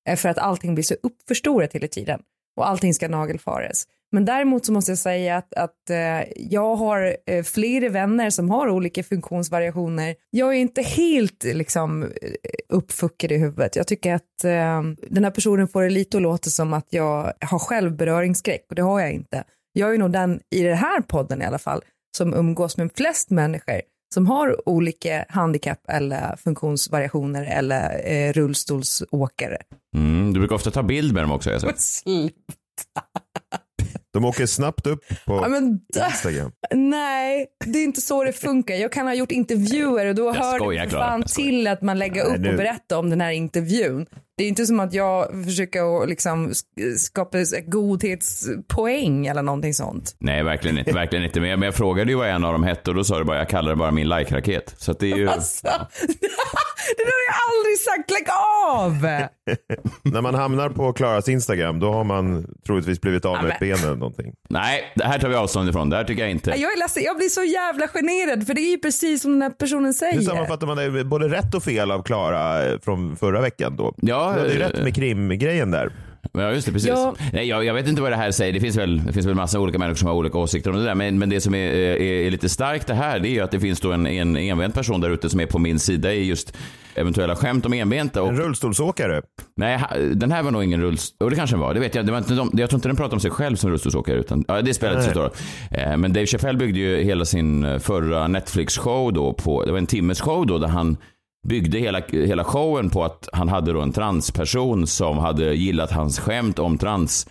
Eh, 0.09 0.17
för 0.17 0.29
att 0.29 0.39
allting 0.39 0.75
blir 0.75 0.85
så 0.85 0.95
uppförstorat 1.03 1.73
hela 1.73 1.89
tiden 1.89 2.21
och 2.57 2.69
allting 2.69 2.95
ska 2.95 3.09
nagelfares. 3.09 3.87
Men 4.13 4.25
däremot 4.25 4.67
så 4.67 4.73
måste 4.73 4.91
jag 4.91 4.99
säga 4.99 5.37
att, 5.37 5.55
att 5.55 5.91
eh, 5.91 6.23
jag 6.37 6.77
har 6.77 7.17
eh, 7.27 7.43
flera 7.43 7.89
vänner 7.89 8.31
som 8.31 8.51
har 8.51 8.69
olika 8.69 9.03
funktionsvariationer. 9.03 10.15
Jag 10.31 10.49
är 10.49 10.59
inte 10.59 10.83
helt 10.83 11.45
liksom 11.45 12.03
eh, 12.03 12.09
uppfuckad 12.69 13.33
i 13.33 13.37
huvudet. 13.37 13.77
Jag 13.77 13.87
tycker 13.87 14.15
att 14.15 14.45
eh, 14.45 14.83
den 15.11 15.25
här 15.25 15.31
personen 15.31 15.69
får 15.69 15.83
det 15.83 15.91
lite 15.91 16.17
att 16.17 16.23
låta 16.23 16.51
som 16.51 16.73
att 16.73 16.87
jag 16.91 17.33
har 17.41 17.59
själv 17.59 17.97
beröringsskräck 17.97 18.67
och 18.69 18.75
det 18.75 18.83
har 18.83 19.01
jag 19.01 19.13
inte. 19.13 19.45
Jag 19.73 19.95
är 19.95 19.99
nog 19.99 20.13
den 20.13 20.41
i 20.51 20.63
den 20.63 20.77
här 20.77 21.01
podden 21.01 21.43
i 21.43 21.45
alla 21.45 21.59
fall 21.59 21.83
som 22.17 22.35
umgås 22.35 22.77
med 22.77 22.91
flest 22.95 23.31
människor 23.31 23.81
som 24.13 24.27
har 24.27 24.69
olika 24.69 25.25
handikapp 25.29 25.81
eller 25.89 26.37
funktionsvariationer 26.37 27.45
eller 27.45 28.11
eh, 28.13 28.33
rullstolsåkare. 28.33 29.57
Mm, 29.97 30.33
du 30.33 30.41
brukar 30.41 30.55
ofta 30.57 30.71
ta 30.71 30.83
bild 30.83 31.15
med 31.15 31.23
dem 31.23 31.33
också, 31.33 31.51
jag 31.51 31.61
sett. 31.61 31.81
Sluta. 31.81 32.33
De 34.13 34.25
åker 34.25 34.47
snabbt 34.47 34.87
upp 34.87 35.01
på 35.27 35.35
Ja, 35.43 35.49
men, 35.49 35.81
Instagram. 36.11 36.53
nej, 36.75 37.47
det 37.65 37.79
är 37.79 37.85
inte 37.85 38.01
så 38.01 38.25
det 38.25 38.33
funkar. 38.33 38.75
Jag 38.75 38.93
kan 38.93 39.07
ha 39.07 39.15
gjort 39.15 39.31
intervjuer 39.31 40.07
och 40.07 40.15
då 40.15 40.25
Jag 40.27 40.35
hör 40.35 40.59
skojar, 40.59 40.85
det 40.85 40.91
för 40.91 40.99
fan 40.99 41.23
till 41.23 41.67
att 41.67 41.83
man 41.83 41.99
lägger 41.99 42.25
Nej, 42.25 42.33
upp 42.35 42.41
nu- 42.41 42.51
och 42.51 42.57
berättar 42.57 42.97
om 42.97 43.11
den 43.11 43.21
här 43.21 43.31
intervjun. 43.31 44.07
Det 44.37 44.45
är 44.45 44.49
inte 44.49 44.67
som 44.67 44.81
att 44.81 44.93
jag 44.95 45.45
försöker 45.45 46.03
att 46.03 46.09
liksom 46.09 46.51
sk- 46.51 46.95
skapa 46.97 47.39
godhetspoäng 47.67 49.27
eller 49.27 49.43
någonting 49.43 49.75
sånt. 49.75 50.17
Nej, 50.19 50.43
verkligen 50.43 50.79
inte. 50.79 50.93
Verkligen 50.93 51.25
inte. 51.25 51.41
Men 51.41 51.51
jag, 51.51 51.59
men 51.59 51.67
jag 51.67 51.75
frågade 51.75 52.11
ju 52.11 52.17
vad 52.19 52.29
en 52.29 52.45
av 52.45 52.53
dem 52.53 52.63
hette 52.65 52.91
och 52.91 52.97
då 52.97 53.05
sa 53.05 53.19
du 53.19 53.25
bara, 53.25 53.39
jag 53.39 53.49
kallar 53.49 53.71
det 53.71 53.77
bara 53.77 53.91
min 53.91 54.09
like-raket. 54.09 54.75
Så 54.79 54.91
att 54.91 54.99
det 54.99 55.13
är 55.13 55.17
ju... 55.17 55.29
Alltså, 55.29 55.69
det 56.99 57.13
har 57.19 57.25
jag 57.29 57.37
aldrig 57.49 57.79
sagt. 57.79 58.11
Lägg 58.11 58.27
av! 58.67 58.93
När 60.15 60.21
man 60.21 60.35
hamnar 60.35 60.69
på 60.69 60.93
Klaras 60.93 61.29
Instagram 61.29 61.81
då 61.81 61.93
har 61.93 62.05
man 62.05 62.47
troligtvis 62.67 63.01
blivit 63.01 63.25
av 63.25 63.43
med 63.43 63.53
ett 63.53 63.61
ben 63.61 63.79
eller 63.79 63.97
någonting. 63.97 64.33
Nej, 64.51 64.93
det 64.95 65.05
här 65.05 65.19
tar 65.19 65.29
vi 65.29 65.35
avstånd 65.35 65.69
ifrån. 65.69 65.91
Det 65.91 65.97
här 65.97 66.05
tycker 66.05 66.23
jag 66.23 66.31
inte. 66.31 66.51
Jag 66.51 66.73
är 66.73 66.79
ledsen, 66.79 67.03
jag 67.03 67.17
blir 67.17 67.29
så 67.29 67.43
jävla 67.43 67.89
generad 67.89 68.47
för 68.47 68.55
det 68.55 68.61
är 68.61 68.71
ju 68.71 68.79
precis 68.79 69.23
som 69.23 69.33
den 69.33 69.43
här 69.43 69.51
personen 69.51 69.95
säger. 69.95 70.15
Hur 70.15 70.23
sammanfattar 70.23 70.67
man 70.67 70.77
det? 70.77 71.05
Både 71.05 71.29
rätt 71.29 71.55
och 71.55 71.63
fel 71.63 71.91
av 71.91 72.03
Klara 72.03 72.67
eh, 72.67 72.79
från 72.81 73.17
förra 73.17 73.41
veckan 73.41 73.77
då? 73.77 73.95
Ja, 73.97 74.33
Du 74.35 74.41
hade 74.41 74.55
ju 74.55 74.63
eh, 74.63 74.69
rätt 74.69 74.83
med 74.83 74.95
krimgrejen 74.95 75.71
där. 75.71 75.93
Ja, 76.33 76.53
just 76.53 76.67
det. 76.67 76.73
Precis. 76.73 76.89
Ja. 76.89 77.15
Nej, 77.33 77.49
jag, 77.49 77.65
jag 77.65 77.75
vet 77.75 77.89
inte 77.89 78.03
vad 78.03 78.13
det 78.13 78.17
här 78.17 78.31
säger. 78.31 78.53
Det 78.53 78.61
finns 78.61 78.77
väl, 78.77 79.05
det 79.07 79.13
finns 79.13 79.27
väl 79.27 79.35
massa 79.35 79.61
olika 79.61 79.79
människor 79.79 79.97
som 79.97 80.09
har 80.09 80.15
olika 80.15 80.39
åsikter 80.39 80.71
om 80.71 80.77
det 80.77 80.85
där. 80.85 80.95
Men, 80.95 81.19
men 81.19 81.31
det 81.31 81.41
som 81.41 81.55
är, 81.55 81.73
är, 81.73 82.01
är 82.01 82.31
lite 82.31 82.49
starkt 82.49 82.87
det 82.87 82.95
här, 82.95 83.19
det 83.19 83.29
är 83.29 83.31
ju 83.31 83.41
att 83.41 83.51
det 83.51 83.61
finns 83.61 83.81
då 83.81 83.93
en, 83.93 84.07
en 84.07 84.37
enbent 84.37 84.75
person 84.75 85.01
där 85.01 85.11
ute 85.11 85.31
som 85.31 85.41
är 85.41 85.47
på 85.47 85.59
min 85.59 85.79
sida 85.79 86.13
i 86.13 86.25
just 86.25 86.57
eventuella 86.95 87.37
skämt 87.37 87.67
om 87.67 87.73
enbenta. 87.73 88.23
Och, 88.23 88.29
En 88.29 88.37
rullstolsåkare. 88.37 89.23
nej, 89.57 89.81
den 90.15 90.33
här 90.33 90.43
var 90.43 90.51
nog 90.51 90.65
ingen 90.65 90.81
rullstol... 90.81 91.31
Det 91.31 91.37
kanske 91.37 91.57
den 91.57 91.61
var. 91.61 91.75
Det 91.75 91.81
vet 91.81 91.95
jag. 91.95 92.07
Det 92.07 92.13
var 92.13 92.19
inte 92.19 92.35
de, 92.35 92.51
jag 92.55 92.71
tror 92.71 92.79
inte 92.79 92.89
den 92.89 92.97
pratade 92.97 93.15
om 93.15 93.21
sig 93.21 93.31
själv 93.31 93.57
som 93.57 93.71
rullstolsåkare. 93.71 94.17
Utan, 94.17 94.45
ja, 94.49 94.63
det 94.63 94.75
spelar 94.75 94.93
inte 94.93 95.05
så 95.05 95.11
stor 95.11 95.21
roll. 95.23 95.31
Eh, 95.71 95.97
Men 95.97 96.13
Dave 96.13 96.27
Chappelle 96.27 96.59
byggde 96.59 96.79
ju 96.81 97.03
hela 97.03 97.25
sin 97.25 97.65
eh, 97.65 97.79
förra 97.79 98.29
Netflix-show 98.29 99.13
då 99.13 99.33
på... 99.33 99.65
Det 99.65 99.71
var 99.73 99.79
en 99.79 99.87
timmes 99.87 100.21
show 100.21 100.47
då 100.47 100.59
där 100.59 100.69
han 100.69 100.97
byggde 101.49 101.79
hela, 101.79 102.01
hela 102.11 102.45
showen 102.45 102.91
på 102.91 103.05
att 103.05 103.29
han 103.33 103.49
hade 103.49 103.73
då 103.73 103.81
en 103.81 103.93
transperson 103.93 104.87
som 104.87 105.19
hade 105.19 105.55
gillat 105.55 105.91
hans 105.93 106.19
skämt 106.21 106.59
om 106.59 106.79
trans 106.79 107.27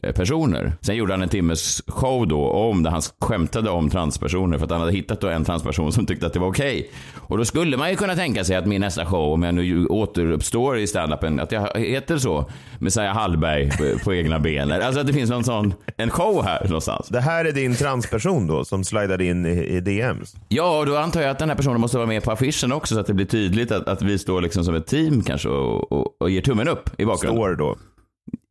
personer. 0.00 0.72
Sen 0.80 0.96
gjorde 0.96 1.12
han 1.12 1.22
en 1.22 1.28
timmes 1.28 1.82
show 1.86 2.28
då 2.28 2.50
om 2.50 2.82
där 2.82 2.90
han 2.90 3.02
skämtade 3.20 3.70
om 3.70 3.90
transpersoner 3.90 4.58
för 4.58 4.64
att 4.64 4.70
han 4.70 4.80
hade 4.80 4.92
hittat 4.92 5.20
då 5.20 5.28
en 5.28 5.44
transperson 5.44 5.92
som 5.92 6.06
tyckte 6.06 6.26
att 6.26 6.32
det 6.32 6.38
var 6.38 6.48
okej. 6.48 6.78
Okay. 6.78 6.90
Och 7.16 7.38
då 7.38 7.44
skulle 7.44 7.76
man 7.76 7.90
ju 7.90 7.96
kunna 7.96 8.14
tänka 8.14 8.44
sig 8.44 8.56
att 8.56 8.66
min 8.66 8.80
nästa 8.80 9.06
show, 9.06 9.32
om 9.32 9.42
jag 9.42 9.54
nu 9.54 9.86
återuppstår 9.86 10.78
i 10.78 10.86
standupen, 10.86 11.40
att 11.40 11.52
jag 11.52 11.78
heter 11.78 12.18
så, 12.18 12.50
Messiah 12.78 13.14
Hallberg 13.14 13.70
på, 13.70 14.04
på 14.04 14.14
egna 14.14 14.38
ben. 14.38 14.72
Alltså 14.72 15.00
att 15.00 15.06
det 15.06 15.12
finns 15.12 15.30
någon 15.30 15.44
sån, 15.44 15.74
en 15.96 16.10
show 16.10 16.44
här 16.44 16.64
någonstans. 16.64 17.08
Det 17.08 17.20
här 17.20 17.44
är 17.44 17.52
din 17.52 17.74
transperson 17.74 18.46
då 18.46 18.64
som 18.64 18.84
slidade 18.84 19.24
in 19.24 19.46
i, 19.46 19.50
i 19.50 19.80
DMs? 19.80 20.34
Ja, 20.48 20.78
och 20.78 20.86
då 20.86 20.96
antar 20.96 21.20
jag 21.20 21.30
att 21.30 21.38
den 21.38 21.48
här 21.48 21.56
personen 21.56 21.80
måste 21.80 21.96
vara 21.96 22.08
med 22.08 22.24
på 22.24 22.32
affischen 22.32 22.72
också 22.72 22.94
så 22.94 23.00
att 23.00 23.06
det 23.06 23.14
blir 23.14 23.26
tydligt 23.26 23.72
att, 23.72 23.88
att 23.88 24.02
vi 24.02 24.18
står 24.18 24.40
liksom 24.40 24.64
som 24.64 24.74
ett 24.74 24.86
team 24.86 25.22
kanske 25.22 25.48
och, 25.48 25.92
och, 25.92 26.22
och 26.22 26.30
ger 26.30 26.42
tummen 26.42 26.68
upp 26.68 27.00
i 27.00 27.04
bakgrunden. 27.04 27.42
Står 27.42 27.56
då? 27.56 27.76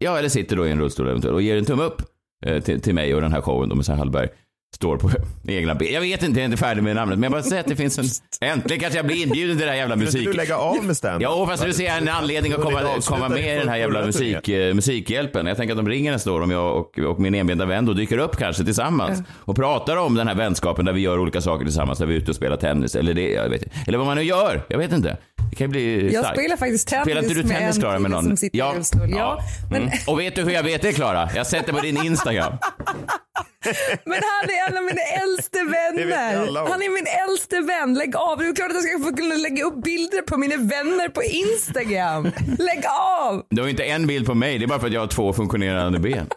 Ja, 0.04 0.18
eller 0.18 0.30
sitter 0.30 0.56
då 0.56 0.68
i 0.68 0.72
en 0.72 0.80
rullstol 0.80 1.08
eventuellt 1.08 1.36
och 1.36 1.42
ger 1.42 1.58
en 1.58 1.66
tumme 1.66 1.84
upp 1.84 2.02
eh, 2.46 2.60
till, 2.60 2.82
till 2.82 2.96
mig 2.96 3.16
och 3.16 3.22
den 3.22 3.32
här 3.32 3.42
showen 3.42 3.70
då 3.70 3.76
med 3.76 3.78
Messiah 3.78 3.98
Hallberg 3.98 4.28
står 4.76 4.98
på 4.98 5.10
egna 5.48 5.76
ben. 5.76 5.94
Jag 5.94 6.02
vet 6.02 6.24
inte, 6.24 6.40
jag 6.40 6.44
är 6.44 6.46
inte 6.46 6.58
färdig 6.58 6.84
med 6.84 6.96
namnet, 6.96 7.20
men 7.20 7.24
jag 7.24 7.32
bara 7.32 7.44
säger 7.44 7.60
att 7.60 7.68
det 7.68 7.76
finns 7.76 8.00
en... 8.00 8.06
Äntligen 8.50 8.80
kanske 8.80 9.00
jag 9.00 9.06
blir 9.06 9.24
inbjuden 9.24 9.58
till 9.58 9.66
det 9.66 9.72
här 9.72 9.78
jävla 9.78 9.96
musik... 9.96 10.24
Kan 10.24 10.32
du 10.32 10.38
lägga 10.38 10.58
av 10.58 10.86
med 10.86 10.98
stand 10.98 11.22
Ja, 11.22 11.48
fast 11.48 11.64
nu 11.64 11.74
ser 11.74 11.86
jag 11.86 11.98
en 11.98 12.10
anledning 12.10 12.54
att 12.54 12.62
komma, 12.62 12.82
komma 13.06 13.30
med 13.30 13.56
i 13.56 13.60
den 13.60 13.70
här 13.70 13.78
jävla 13.78 14.06
musik, 14.06 14.50
uh, 14.50 14.74
musikhjälpen. 14.74 15.46
Jag 15.46 15.58
tänker 15.58 15.74
att 15.74 15.86
de 15.86 15.90
ringer 15.90 16.12
nästa 16.12 16.32
år 16.32 16.42
om 16.42 16.52
jag 16.52 16.78
och, 16.78 17.00
och 17.00 17.20
min 17.20 17.36
enbenta 17.36 17.66
vän 17.66 17.86
då 17.86 17.94
dyker 17.94 18.18
upp 18.18 18.38
kanske 18.38 18.64
tillsammans 18.64 19.20
och 19.30 19.56
pratar 19.56 19.98
om 19.98 20.16
den 20.16 20.28
här 20.28 20.36
vänskapen 20.36 20.86
där 20.86 20.94
vi 20.94 21.02
gör 21.02 21.20
olika 21.20 21.42
saker 21.42 21.66
tillsammans, 21.66 22.00
där 22.00 22.06
vi 22.06 22.14
är 22.16 22.18
ute 22.18 22.32
och 22.32 22.36
spelar 22.36 22.58
tennis 22.58 22.96
eller 22.96 23.14
det, 23.14 23.32
jag 23.32 23.50
vet 23.50 23.64
Eller 23.88 23.98
vad 23.98 24.08
man 24.08 24.18
nu 24.18 24.24
gör, 24.24 24.62
jag 24.68 24.78
vet 24.78 24.92
inte. 24.92 25.18
Det 25.52 25.58
kan 25.58 25.70
bli 25.70 26.14
Jag 26.14 26.26
spelar 26.26 26.58
faktiskt 26.58 26.88
tennis, 26.88 27.06
spelar 27.06 27.22
inte 27.22 27.34
du 27.34 27.44
tennis 27.44 27.80
med 27.80 27.96
en 27.96 28.02
med 28.02 28.12
någon? 28.12 28.24
som 28.24 28.38
sitter 28.38 28.60
ja. 28.60 28.74
i 28.74 28.76
rullstol. 28.76 29.10
Ja, 29.10 29.18
ja. 29.18 29.40
men... 29.72 29.82
Mm. 29.82 29.94
Och 30.08 30.20
vet 30.20 30.36
du 30.36 30.42
hur 30.44 30.52
jag 30.52 30.64
vet 30.64 30.82
det 30.82 30.94
Klara? 30.94 31.30
Jag 31.36 31.48
sätter 31.48 31.74
på 31.74 31.80
din 31.80 32.06
Instagram. 32.06 32.54
Men 34.06 34.20
han 34.32 34.50
är 34.50 34.70
en 34.70 34.78
av 34.78 34.84
mina 34.84 35.02
äldste 35.02 35.58
vänner. 35.58 36.70
Han 36.70 36.82
är 36.82 36.94
min 36.94 37.08
äldste 37.30 37.60
vän. 37.60 37.94
Lägg 37.94 38.16
av. 38.16 38.38
Det 38.38 38.46
är 38.46 38.56
klart 38.56 38.70
att 38.70 38.76
jag 38.76 38.84
ska 38.84 39.10
få 39.10 39.16
kunna 39.16 39.36
lägga 39.36 39.64
upp 39.64 39.84
bilder 39.84 40.22
på 40.22 40.38
mina 40.38 40.56
vänner 40.56 41.10
på 41.10 41.24
Instagram. 41.24 42.24
Lägg 42.60 42.84
av! 43.20 43.46
Du 43.50 43.62
har 43.62 43.70
inte 43.70 43.84
en 43.84 44.08
bild 44.08 44.26
på 44.26 44.34
mig. 44.34 44.58
Det 44.58 44.66
är 44.66 44.68
bara 44.68 44.80
för 44.80 44.88
att 44.88 44.94
jag 44.94 45.02
har 45.02 45.08
två 45.08 45.34
funktionerande 45.34 46.00
ben. 46.00 46.30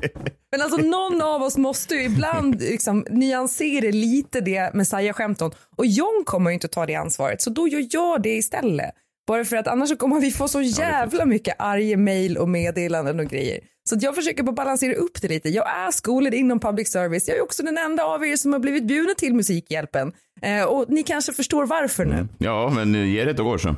Men 0.52 0.62
alltså 0.62 0.76
någon 0.76 1.22
av 1.22 1.42
oss 1.42 1.56
måste 1.56 1.94
ju 1.94 2.02
ibland 2.02 2.60
liksom 2.60 3.06
nyansera 3.10 3.90
lite 3.90 4.40
det 4.40 4.74
Messiah-skämton. 4.74 5.50
Och 5.76 5.86
John 5.86 6.22
kommer 6.26 6.50
ju 6.50 6.54
inte 6.54 6.68
ta 6.68 6.86
det 6.86 6.94
ansvaret, 6.94 7.42
så 7.42 7.50
då 7.50 7.68
gör 7.68 7.86
jag 7.90 8.22
det 8.22 8.36
istället. 8.36 8.90
Bara 9.26 9.44
för 9.44 9.56
att 9.56 9.68
annars 9.68 9.88
så 9.88 9.96
kommer 9.96 10.20
vi 10.20 10.30
få 10.30 10.48
så 10.48 10.62
jävla 10.62 11.24
mycket 11.24 11.54
arga 11.58 11.96
mejl 11.96 12.36
och 12.36 12.48
meddelanden 12.48 13.20
och 13.20 13.26
grejer. 13.26 13.60
Så 13.88 13.96
jag 14.00 14.14
försöker 14.14 14.42
bara 14.42 14.52
balansera 14.52 14.94
upp 14.94 15.22
det 15.22 15.28
lite. 15.28 15.48
Jag 15.48 15.68
är 15.68 15.90
skolad 15.90 16.34
inom 16.34 16.60
public 16.60 16.92
service. 16.92 17.28
Jag 17.28 17.36
är 17.36 17.42
också 17.42 17.62
den 17.62 17.78
enda 17.78 18.04
av 18.04 18.24
er 18.24 18.36
som 18.36 18.52
har 18.52 18.60
blivit 18.60 18.84
bjuden 18.84 19.14
till 19.16 19.34
Musikhjälpen. 19.34 20.12
Eh, 20.42 20.64
och 20.64 20.84
ni 20.88 21.02
kanske 21.02 21.32
förstår 21.32 21.66
varför 21.66 22.04
nu. 22.04 22.14
Mm. 22.14 22.28
Ja, 22.38 22.72
men 22.74 22.94
ge 22.94 23.24
det 23.24 23.30
ett 23.30 23.40
år 23.40 23.58
så 23.58 23.74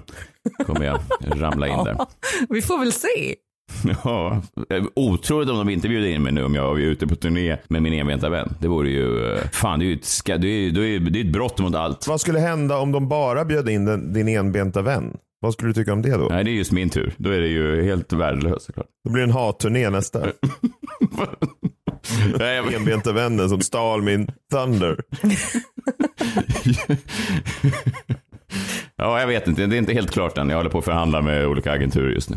kommer 0.67 0.85
jag 0.85 1.01
ramla 1.23 1.69
in 1.69 1.85
där. 1.85 1.97
vi 2.49 2.63
får 2.63 2.79
väl 2.79 2.93
se. 2.93 3.35
Ja, 4.05 4.43
otroligt 4.95 5.51
om 5.51 5.57
de 5.57 5.69
inte 5.69 5.89
bjuder 5.89 6.09
in 6.09 6.23
mig 6.23 6.33
nu 6.33 6.45
om 6.45 6.55
jag 6.55 6.81
är 6.81 6.85
ute 6.85 7.07
på 7.07 7.15
turné 7.15 7.57
med 7.69 7.83
min 7.83 7.93
enbenta 7.93 8.29
vän. 8.29 8.55
Det 8.61 8.69
vore 8.69 8.91
ju, 8.91 9.37
fan 9.53 9.79
det 9.79 9.85
är 9.85 9.87
ju 9.87 9.95
ett, 9.95 10.05
ska, 10.05 10.39
det 10.39 10.49
är, 10.49 10.71
det 10.71 10.81
är, 10.81 11.01
det 11.01 11.21
är 11.21 11.25
ett 11.25 11.33
brott 11.33 11.59
mot 11.59 11.75
allt. 11.75 12.07
Vad 12.09 12.21
skulle 12.21 12.39
hända 12.39 12.79
om 12.79 12.93
de 12.93 13.09
bara 13.09 13.45
bjöd 13.45 13.69
in 13.69 13.85
den, 13.85 14.13
din 14.13 14.29
enbenta 14.29 14.83
vän? 14.83 15.17
Vad 15.41 15.53
skulle 15.53 15.71
du 15.71 15.75
tycka 15.75 15.93
om 15.93 16.03
det 16.03 16.17
då? 16.17 16.29
Nej, 16.31 16.45
det 16.45 16.51
är 16.51 16.53
just 16.53 16.73
min 16.73 16.91
tur. 16.91 17.15
Då 17.17 17.31
är 17.31 17.41
det 17.41 17.49
ju 17.49 17.85
helt 17.85 18.13
värdelöst 18.13 18.67
såklart. 18.67 18.87
Då 19.05 19.11
blir 19.11 19.23
det 19.23 19.29
en 19.29 19.35
hatturné 19.35 19.91
nästa. 19.91 20.27
Enbenta 22.77 23.13
vännen 23.13 23.49
som 23.49 23.61
stal 23.61 24.03
min 24.03 24.29
Thunder. 24.53 25.01
ja, 28.97 29.21
jag 29.21 29.27
vet 29.27 29.49
inte. 29.49 29.67
Det 29.67 29.77
är 29.77 29.79
inte 29.79 29.93
helt 29.93 30.11
klart 30.11 30.39
än. 30.39 30.49
Jag 30.49 30.57
håller 30.57 30.71
på 30.71 30.79
att 30.79 30.85
förhandla 30.85 31.23
med 31.23 31.47
olika 31.47 31.73
agenturer 31.73 32.11
just 32.11 32.31
nu. 32.31 32.37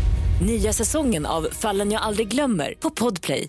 Nya 0.41 0.73
säsongen 0.73 1.25
av 1.25 1.47
Fallen 1.51 1.91
jag 1.91 2.01
aldrig 2.01 2.27
glömmer 2.27 2.73
på 2.79 2.89
Podplay. 2.89 3.47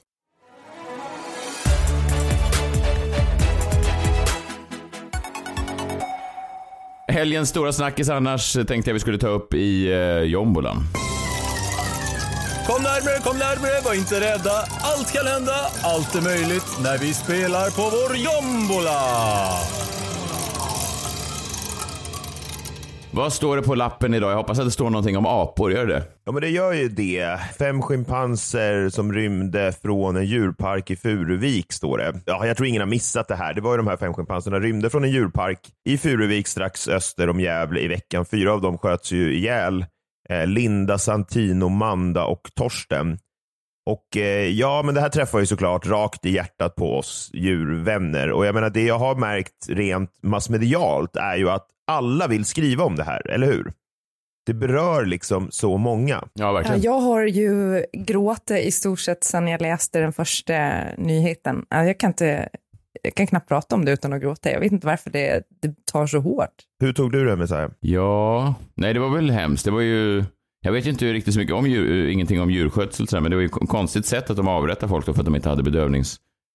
Helgens 7.08 7.48
stora 7.48 7.72
snackis 7.72 8.08
annars 8.08 8.52
tänkte 8.52 8.90
jag 8.90 8.94
vi 8.94 9.00
skulle 9.00 9.18
ta 9.18 9.28
upp 9.28 9.54
i 9.54 9.92
eh, 9.92 9.98
jombolan. 10.18 10.76
Kom 12.66 12.82
närmre, 12.82 13.18
kom 13.24 13.38
närmre, 13.38 13.80
var 13.84 13.94
inte 13.94 14.20
rädda. 14.20 14.64
Allt 14.80 15.12
kan 15.12 15.26
hända, 15.26 15.54
allt 15.82 16.14
är 16.14 16.22
möjligt 16.22 16.78
när 16.84 16.98
vi 16.98 17.14
spelar 17.14 17.70
på 17.70 17.82
vår 17.82 18.16
jombola. 18.16 19.81
Vad 23.14 23.32
står 23.32 23.56
det 23.56 23.62
på 23.62 23.74
lappen 23.74 24.14
idag? 24.14 24.30
Jag 24.30 24.36
hoppas 24.36 24.58
att 24.58 24.64
det 24.64 24.70
står 24.70 24.90
någonting 24.90 25.16
om 25.16 25.26
apor, 25.26 25.72
gör 25.72 25.86
det? 25.86 26.04
Ja 26.24 26.32
men 26.32 26.42
det 26.42 26.48
gör 26.48 26.72
ju 26.72 26.88
det. 26.88 27.40
Fem 27.58 27.82
schimpanser 27.82 28.88
som 28.88 29.12
rymde 29.12 29.72
från 29.82 30.16
en 30.16 30.24
djurpark 30.24 30.90
i 30.90 30.96
Furuvik 30.96 31.72
står 31.72 31.98
det. 31.98 32.20
Ja, 32.26 32.46
jag 32.46 32.56
tror 32.56 32.68
ingen 32.68 32.82
har 32.82 32.86
missat 32.86 33.28
det 33.28 33.34
här. 33.34 33.54
Det 33.54 33.60
var 33.60 33.70
ju 33.70 33.76
de 33.76 33.86
här 33.86 33.96
fem 33.96 34.14
schimpanserna 34.14 34.60
rymde 34.60 34.90
från 34.90 35.04
en 35.04 35.10
djurpark 35.10 35.58
i 35.88 35.98
Furuvik 35.98 36.48
strax 36.48 36.88
öster 36.88 37.30
om 37.30 37.40
Gävle 37.40 37.80
i 37.80 37.88
veckan. 37.88 38.24
Fyra 38.24 38.52
av 38.52 38.60
dem 38.60 38.78
sköts 38.78 39.12
ju 39.12 39.34
ihjäl. 39.34 39.84
Eh, 40.28 40.46
Linda, 40.46 40.98
Santino, 40.98 41.68
Manda 41.68 42.24
och 42.24 42.50
Torsten. 42.54 43.18
Och 43.90 44.16
eh, 44.16 44.48
ja, 44.48 44.82
men 44.84 44.94
det 44.94 45.00
här 45.00 45.08
träffar 45.08 45.38
ju 45.38 45.46
såklart 45.46 45.86
rakt 45.86 46.26
i 46.26 46.30
hjärtat 46.30 46.74
på 46.74 46.98
oss 46.98 47.30
djurvänner. 47.34 48.32
Och 48.32 48.46
jag 48.46 48.54
menar, 48.54 48.70
det 48.70 48.82
jag 48.82 48.98
har 48.98 49.14
märkt 49.14 49.68
rent 49.68 50.10
massmedialt 50.22 51.16
är 51.16 51.36
ju 51.36 51.50
att 51.50 51.66
alla 51.92 52.28
vill 52.28 52.44
skriva 52.44 52.84
om 52.84 52.96
det 52.96 53.04
här, 53.04 53.30
eller 53.30 53.46
hur? 53.46 53.72
Det 54.46 54.54
berör 54.54 55.04
liksom 55.04 55.48
så 55.50 55.76
många. 55.76 56.24
Ja, 56.32 56.52
verkligen. 56.52 56.82
Ja, 56.82 56.92
jag 56.92 57.00
har 57.00 57.22
ju 57.22 57.84
gråtit 57.92 58.66
i 58.66 58.70
stort 58.70 59.00
sett 59.00 59.24
sedan 59.24 59.48
jag 59.48 59.62
läste 59.62 60.00
den 60.00 60.12
första 60.12 60.84
nyheten. 60.98 61.64
Jag 61.68 61.98
kan, 61.98 62.10
inte, 62.10 62.48
jag 63.02 63.14
kan 63.14 63.26
knappt 63.26 63.48
prata 63.48 63.74
om 63.74 63.84
det 63.84 63.92
utan 63.92 64.12
att 64.12 64.22
gråta. 64.22 64.50
Jag 64.50 64.60
vet 64.60 64.72
inte 64.72 64.86
varför 64.86 65.10
det, 65.10 65.42
det 65.62 65.74
tar 65.92 66.06
så 66.06 66.18
hårt. 66.18 66.54
Hur 66.80 66.92
tog 66.92 67.12
du 67.12 67.24
det 67.24 67.36
Messiah? 67.36 67.70
Ja, 67.80 68.54
nej 68.74 68.94
det 68.94 69.00
var 69.00 69.14
väl 69.14 69.30
hemskt. 69.30 69.64
Det 69.64 69.70
var 69.70 69.80
ju 69.80 70.24
jag 70.64 70.72
vet 70.72 70.86
ju 70.86 70.90
inte 70.90 71.12
riktigt 71.12 71.34
så 71.34 71.40
mycket 71.40 71.54
om 71.54 71.66
djur, 71.66 72.08
ingenting 72.08 72.40
om 72.40 72.50
djurskötsel, 72.50 73.06
men 73.20 73.30
det 73.30 73.36
var 73.36 73.40
ju 73.40 73.46
ett 73.46 73.68
konstigt 73.68 74.06
sätt 74.06 74.30
att 74.30 74.36
de 74.36 74.48
avrättade 74.48 74.90
folk 74.90 75.06
då 75.06 75.12
för 75.12 75.20
att 75.20 75.24
de 75.24 75.36
inte 75.36 75.48
hade 75.48 75.62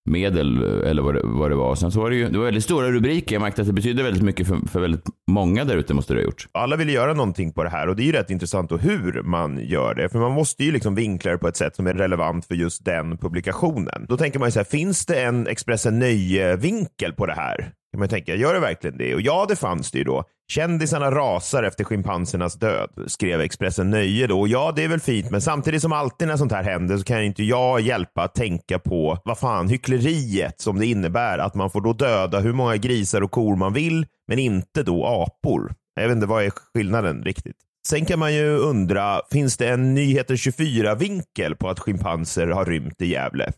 medel 0.08 0.64
eller 0.84 1.02
vad 1.02 1.16
det, 1.16 1.22
vad 1.24 1.52
det 1.52 1.56
var. 1.56 1.76
Sen 1.76 1.92
så 1.92 2.02
var 2.02 2.10
det 2.10 2.16
ju 2.16 2.30
det 2.30 2.38
var 2.38 2.46
väldigt 2.46 2.64
stora 2.64 2.92
rubriker. 2.92 3.36
Jag 3.36 3.42
märkte 3.42 3.62
att 3.62 3.68
det 3.68 3.74
betydde 3.74 4.04
väldigt 4.04 4.24
mycket 4.24 4.48
för, 4.48 4.60
för 4.68 4.80
väldigt 4.80 5.06
många 5.28 5.66
där 5.66 5.78
ute 5.78 5.94
måste 5.94 6.14
det 6.14 6.20
ha 6.20 6.26
gjort. 6.26 6.48
Alla 6.52 6.76
ville 6.76 6.92
göra 6.92 7.14
någonting 7.14 7.54
på 7.54 7.64
det 7.64 7.70
här 7.70 7.90
och 7.90 7.96
det 7.96 8.04
är 8.04 8.06
ju 8.06 8.12
rätt 8.12 8.30
intressant 8.30 8.72
och 8.72 8.80
hur 8.80 9.22
man 9.24 9.60
gör 9.68 9.96
det. 9.96 10.10
För 10.10 10.20
man 10.20 10.32
måste 10.32 10.64
ju 10.64 10.72
liksom 10.72 10.96
vinkla 10.96 11.32
det 11.32 11.38
på 11.38 11.48
ett 11.48 11.58
sätt 11.58 11.76
som 11.76 11.88
är 11.88 11.94
relevant 11.94 12.46
för 12.46 12.56
just 12.56 12.86
den 12.86 13.18
publikationen. 13.18 14.06
Då 14.10 14.18
tänker 14.18 14.40
man 14.40 14.48
ju 14.48 14.52
så 14.52 14.60
här, 14.60 14.66
finns 14.66 15.06
det 15.06 15.24
en 15.24 15.48
Expressen 15.48 16.00
Nöje-vinkel 16.00 17.14
på 17.14 17.26
det 17.26 17.34
här? 17.34 17.72
Kan 17.92 18.00
man 18.00 18.10
tänka, 18.10 18.36
gör 18.36 18.54
det 18.54 18.60
verkligen 18.60 18.98
det? 18.98 19.16
Och 19.16 19.22
ja, 19.22 19.46
det 19.50 19.56
fanns 19.56 19.92
det 19.92 19.98
ju 19.98 20.04
då. 20.04 20.24
Kändisarna 20.52 21.12
rasar 21.12 21.64
efter 21.64 21.84
schimpansernas 21.84 22.56
död, 22.56 22.90
skrev 23.08 23.42
Expressen 23.42 23.90
Nöje 23.90 24.28
då. 24.28 24.40
Och 24.40 24.48
ja, 24.48 24.74
det 24.76 24.84
är 24.84 24.88
väl 24.88 25.00
fint, 25.00 25.32
men 25.32 25.42
samtidigt 25.42 25.82
som 25.82 25.92
alltid 25.92 26.28
när 26.28 26.38
sånt 26.38 26.52
här 26.52 26.64
händer 26.64 26.98
så 26.98 27.04
kan 27.04 27.24
inte 27.24 27.44
jag 27.44 27.82
hjälpa 27.82 28.24
att 28.24 28.36
tänka 28.36 28.80
på 28.80 29.18
vad 29.26 29.38
fan 29.38 29.70
hyckleriet 29.70 30.62
som 30.62 30.80
det 30.80 30.86
innebär 30.86 31.38
att 31.38 31.56
man 31.56 31.70
får 31.70 31.82
då 31.82 31.94
döda 31.94 32.40
hur 32.40 32.54
många 32.54 32.78
grisar 32.78 33.22
och 33.22 33.32
kor 33.32 33.56
man 33.56 33.74
vill, 33.74 34.06
men 34.28 34.40
inte 34.40 34.84
då 34.84 35.06
apor. 35.06 35.74
Jag 35.96 36.08
vet 36.08 36.16
inte, 36.16 36.28
vad 36.28 36.44
är 36.44 36.52
skillnaden 36.74 37.24
riktigt? 37.24 37.58
Sen 37.88 38.06
kan 38.06 38.20
man 38.20 38.34
ju 38.34 38.58
undra, 38.58 39.22
finns 39.32 39.58
det 39.58 39.68
en 39.68 39.94
Nyheter 39.94 40.36
24-vinkel 40.36 41.56
på 41.56 41.70
att 41.70 41.80
schimpanser 41.80 42.48
har 42.48 42.66
rymt 42.66 43.02
i 43.02 43.06
Gävle? 43.06 43.52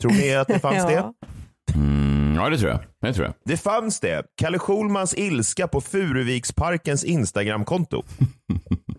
Tror 0.00 0.10
ni 0.10 0.34
att 0.34 0.48
det 0.48 0.58
fanns 0.58 0.76
ja. 0.76 0.86
det? 0.88 1.26
Mm. 1.74 2.34
Ja, 2.34 2.48
det 2.50 2.58
tror 2.58 2.70
jag. 2.70 2.80
Det 3.00 3.12
tror 3.12 3.26
jag. 3.26 3.34
Det 3.44 3.56
fanns 3.56 4.00
det. 4.00 4.22
Kalle 4.40 4.58
Schulmans 4.58 5.14
ilska 5.18 5.68
på 5.68 5.80
Furuviksparkens 5.80 7.04
Instagramkonto. 7.04 8.02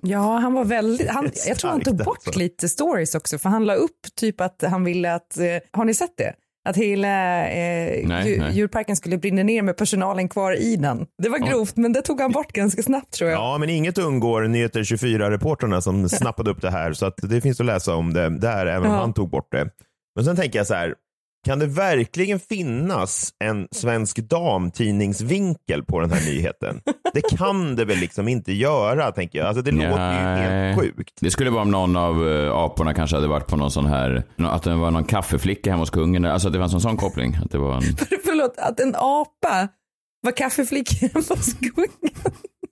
Ja, 0.05 0.37
han 0.37 0.53
var 0.53 0.65
väldigt... 0.65 1.09
Han, 1.09 1.29
jag 1.47 1.57
tror 1.57 1.71
han 1.71 1.81
tog 1.81 1.97
bort 1.97 2.17
alltså. 2.25 2.39
lite 2.39 2.69
stories 2.69 3.15
också, 3.15 3.37
för 3.37 3.49
han 3.49 3.65
la 3.65 3.75
upp 3.75 3.99
typ 4.15 4.41
att 4.41 4.61
han 4.69 4.83
ville 4.83 5.13
att... 5.13 5.37
Eh, 5.37 5.45
har 5.71 5.85
ni 5.85 5.93
sett 5.93 6.17
det? 6.17 6.33
Att 6.69 6.77
hela 6.77 7.07
eh, 7.47 8.07
Nej, 8.07 8.25
dju- 8.25 8.39
nej. 8.39 8.53
djurparken 8.55 8.95
skulle 8.95 9.17
brinna 9.17 9.43
ner 9.43 9.61
med 9.61 9.77
personalen 9.77 10.29
kvar 10.29 10.55
i 10.61 10.75
den. 10.75 11.05
Det 11.23 11.29
var 11.29 11.37
grovt, 11.39 11.77
men 11.77 11.93
det 11.93 12.01
tog 12.01 12.21
han 12.21 12.31
bort 12.31 12.51
ganska 12.51 12.83
snabbt 12.83 13.13
tror 13.13 13.29
jag. 13.29 13.39
Ja, 13.39 13.57
men 13.57 13.69
inget 13.69 13.97
undgår 13.97 14.41
Nyheter 14.47 14.83
24-reportrarna 14.83 15.81
som 15.81 16.09
snappade 16.19 16.51
upp 16.51 16.61
det 16.61 16.71
här, 16.71 16.93
så 16.93 17.05
att 17.05 17.15
det 17.21 17.41
finns 17.41 17.59
att 17.59 17.65
läsa 17.65 17.95
om 17.95 18.13
det 18.13 18.29
där, 18.39 18.65
även 18.65 18.87
om 18.87 18.93
Ja. 18.93 18.99
han 18.99 19.13
tog 19.13 19.29
bort 19.29 19.51
det. 19.51 19.69
Men 20.15 20.25
sen 20.25 20.35
tänker 20.35 20.59
jag 20.59 20.67
så 20.67 20.73
här, 20.73 20.95
kan 21.43 21.59
det 21.59 21.65
verkligen 21.65 22.39
finnas 22.39 23.33
en 23.39 23.67
svensk 23.71 24.17
damtidningsvinkel 24.17 25.83
på 25.83 25.99
den 25.99 26.11
här 26.11 26.25
nyheten? 26.31 26.81
Det 27.13 27.21
kan 27.21 27.75
det 27.75 27.85
väl 27.85 27.97
liksom 27.97 28.27
inte 28.27 28.53
göra, 28.53 29.11
tänker 29.11 29.39
jag. 29.39 29.47
Alltså 29.47 29.61
det 29.61 29.71
låter 29.71 30.13
ju 30.13 30.19
helt 30.19 30.79
sjukt. 30.79 31.13
Det 31.21 31.31
skulle 31.31 31.49
vara 31.49 31.61
om 31.61 31.71
någon 31.71 31.95
av 31.97 32.29
eh, 32.29 32.55
aporna 32.55 32.93
kanske 32.93 33.15
hade 33.15 33.27
varit 33.27 33.47
på 33.47 33.57
någon 33.57 33.71
sån 33.71 33.85
här, 33.85 34.23
att 34.37 34.63
det 34.63 34.75
var 34.75 34.91
någon 34.91 35.03
kaffeflicka 35.05 35.69
hemma 35.69 35.81
hos 35.81 35.89
kungen. 35.89 36.25
Alltså 36.25 36.47
att 36.47 36.53
det 36.53 36.59
fanns 36.59 36.73
en 36.73 36.81
sån 36.81 36.97
koppling. 36.97 37.37
Att 37.45 37.51
det 37.51 37.57
var 37.57 37.75
en... 37.75 37.81
Förlåt, 38.25 38.53
att 38.57 38.79
en 38.79 38.95
apa 38.95 39.67
var 40.21 40.31
kaffeflicka 40.31 41.09
hos 41.13 41.53
kungen. 41.53 41.89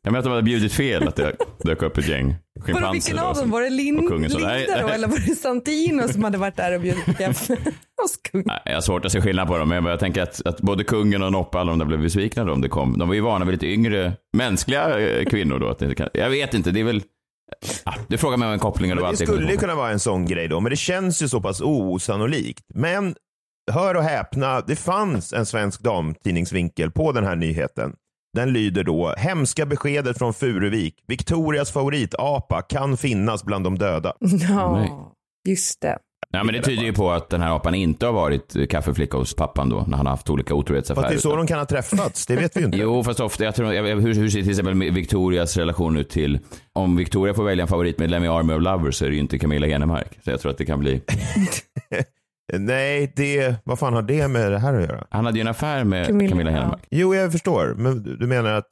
Jag 0.03 0.12
menar 0.12 0.20
att 0.20 0.24
de 0.25 0.29
hade 0.29 0.43
bjudit 0.43 0.74
fel, 0.74 1.08
att 1.08 1.15
det 1.15 1.36
dök 1.63 1.81
upp 1.81 1.98
ett 1.98 2.08
gäng 2.08 2.27
Var 2.27 2.36
det 2.53 2.62
schimpanser. 2.62 2.91
vilken 2.93 3.20
av 3.20 3.36
dem? 3.36 3.50
Var 3.51 3.62
det 3.62 3.70
Lin- 3.70 4.00
och 4.00 4.08
kungen 4.08 4.29
sa, 4.29 4.38
"Nej, 4.39 4.60
Linda 4.65 4.81
då, 4.81 4.86
nej." 4.88 4.96
eller 4.96 5.08
var 5.08 5.17
det 5.27 5.36
Santino 5.36 6.08
som 6.08 6.24
hade 6.24 6.38
varit 6.38 6.55
där 6.55 6.75
och 6.75 6.81
bjudit 6.81 7.17
kaffe 7.17 7.58
hos 8.01 8.17
kungen? 8.31 8.48
Nej, 8.48 8.62
Jag 8.65 8.74
har 8.74 8.81
svårt 8.81 9.05
att 9.05 9.12
se 9.12 9.22
skillnad 9.22 9.48
på 9.48 9.58
dem, 9.58 9.70
men 9.70 9.86
jag 9.86 10.00
tänker 10.00 10.22
att, 10.22 10.46
att 10.46 10.62
både 10.62 10.84
kungen 10.84 11.24
och 11.24 11.31
Noppa, 11.31 11.60
alla 11.60 11.70
de 11.72 11.79
där 11.79 11.86
blev 11.86 12.01
besvikna 12.01 12.43
då 12.43 12.53
om 12.53 12.62
det 12.62 12.70
kom. 12.70 12.98
De 12.98 13.08
var 13.08 13.15
ju 13.15 13.22
vana 13.22 13.46
vid 13.46 13.51
lite 13.53 13.67
yngre, 13.67 14.13
mänskliga 14.38 15.00
eh, 15.00 15.25
kvinnor 15.25 15.60
då. 15.60 15.70
Att 15.70 15.79
det 15.79 15.96
kan, 15.96 16.10
jag 16.13 16.29
vet 16.29 16.53
inte, 16.53 16.72
det 16.72 16.79
är 16.79 16.84
väl... 16.84 17.01
Ja, 17.86 17.93
du 18.08 18.17
frågar 18.17 18.38
mig 18.38 18.46
om 18.48 18.53
en 18.53 18.60
koppling 18.60 18.91
och 18.98 19.12
det 19.12 19.17
skulle 19.17 19.55
kunna 19.58 19.75
vara 19.75 19.91
en 19.91 20.00
sån 20.00 20.25
grej 20.25 20.48
då, 20.48 20.60
men 20.60 20.70
det 20.70 20.75
känns 20.75 21.22
ju 21.24 21.27
så 21.29 21.41
pass 21.41 21.62
osannolikt. 21.62 22.63
Men 22.74 23.15
hör 23.72 23.96
och 23.96 24.03
häpna, 24.03 24.62
det 24.62 24.75
fanns 24.75 25.34
en 25.34 25.46
svensk 25.46 25.81
damtidningsvinkel 25.81 26.91
på 26.91 27.12
den 27.12 27.24
här 27.25 27.36
nyheten. 27.36 27.93
Den 28.38 28.54
lyder 28.54 28.84
då, 28.84 29.14
hemska 29.18 29.66
beskedet 29.66 30.18
från 30.18 30.34
Furuvik. 30.34 30.96
Victorias 31.08 31.72
favoritapa 31.72 32.62
kan 32.62 32.98
finnas 32.98 33.44
bland 33.44 33.64
de 33.64 33.78
döda. 33.78 34.14
Nej. 34.20 34.42
Ja, 34.50 35.14
just 35.50 35.82
det. 35.82 35.98
Nej, 36.34 36.44
men 36.44 36.54
det 36.56 36.62
tyder 36.62 36.84
ju 36.84 36.94
på 36.94 37.12
att 37.12 37.30
den 37.30 37.42
här 37.42 37.56
apan 37.56 37.76
inte 37.76 38.06
har 38.06 38.14
varit 38.14 38.70
kaffeflicka 38.70 39.18
hos 39.18 39.36
pappan 39.36 39.70
då, 39.70 39.84
när 39.88 39.98
han 39.98 40.06
har 40.06 40.14
haft 40.14 40.30
olika 40.30 40.48
Fast 40.50 40.60
otrohetsaffärer. 40.60 41.10
det 41.10 41.16
är 41.16 41.20
så 41.20 41.36
de 41.36 41.48
kan 41.48 41.60
ha 41.60 41.66
träffats, 41.66 42.26
det 42.26 42.36
vet 42.36 42.56
vi 42.58 42.60
ju 42.60 42.66
inte. 42.66 42.78
Jo, 42.82 43.04
fast 43.04 43.20
ofta, 43.20 43.44
jag 43.44 43.56
tror, 43.56 43.74
jag- 43.74 43.84
hur, 43.84 44.14
hur 44.14 44.30
ser 44.30 44.42
till 44.42 44.50
exempel 44.50 44.92
Victorias 44.92 45.58
relation 45.58 45.98
ut 45.98 46.10
till, 46.10 46.40
om 46.74 46.98
Victoria 46.98 47.34
får 47.34 47.44
välja 47.44 47.62
en 47.62 47.68
favoritmedlem 47.68 48.24
i 48.24 48.28
Army 48.28 48.54
of 48.54 48.62
Lovers 48.62 48.96
så 48.96 49.06
är 49.06 49.10
det 49.10 49.16
ju 49.16 49.22
inte 49.22 49.40
Camilla 49.40 49.68
Henemark. 49.68 50.20
Så 50.24 50.30
jag 50.32 50.40
tror 50.42 50.52
att 50.52 50.58
det 50.58 50.66
kan 50.66 50.80
bli, 50.80 51.02
Nej, 52.53 53.13
det, 53.15 53.55
vad 53.63 53.79
fan 53.79 53.93
har 53.93 54.01
det 54.01 54.27
med 54.27 54.51
det 54.51 54.60
här 54.60 54.74
att 54.74 54.81
göra? 54.81 55.03
han 55.10 55.25
hade 55.25 55.38
ju 55.38 55.41
en 55.41 55.48
affär 55.48 55.84
med 55.84 56.08
Camilla, 56.08 56.29
Camilla, 56.29 56.51
ja. 56.51 56.58
Henemark. 56.58 56.81
Jo, 56.91 57.15
jag 57.15 57.31
förstår, 57.31 57.74
men 57.77 58.03
du 58.03 58.15
du 58.17 58.27
menar 58.27 58.51
att 58.53 58.67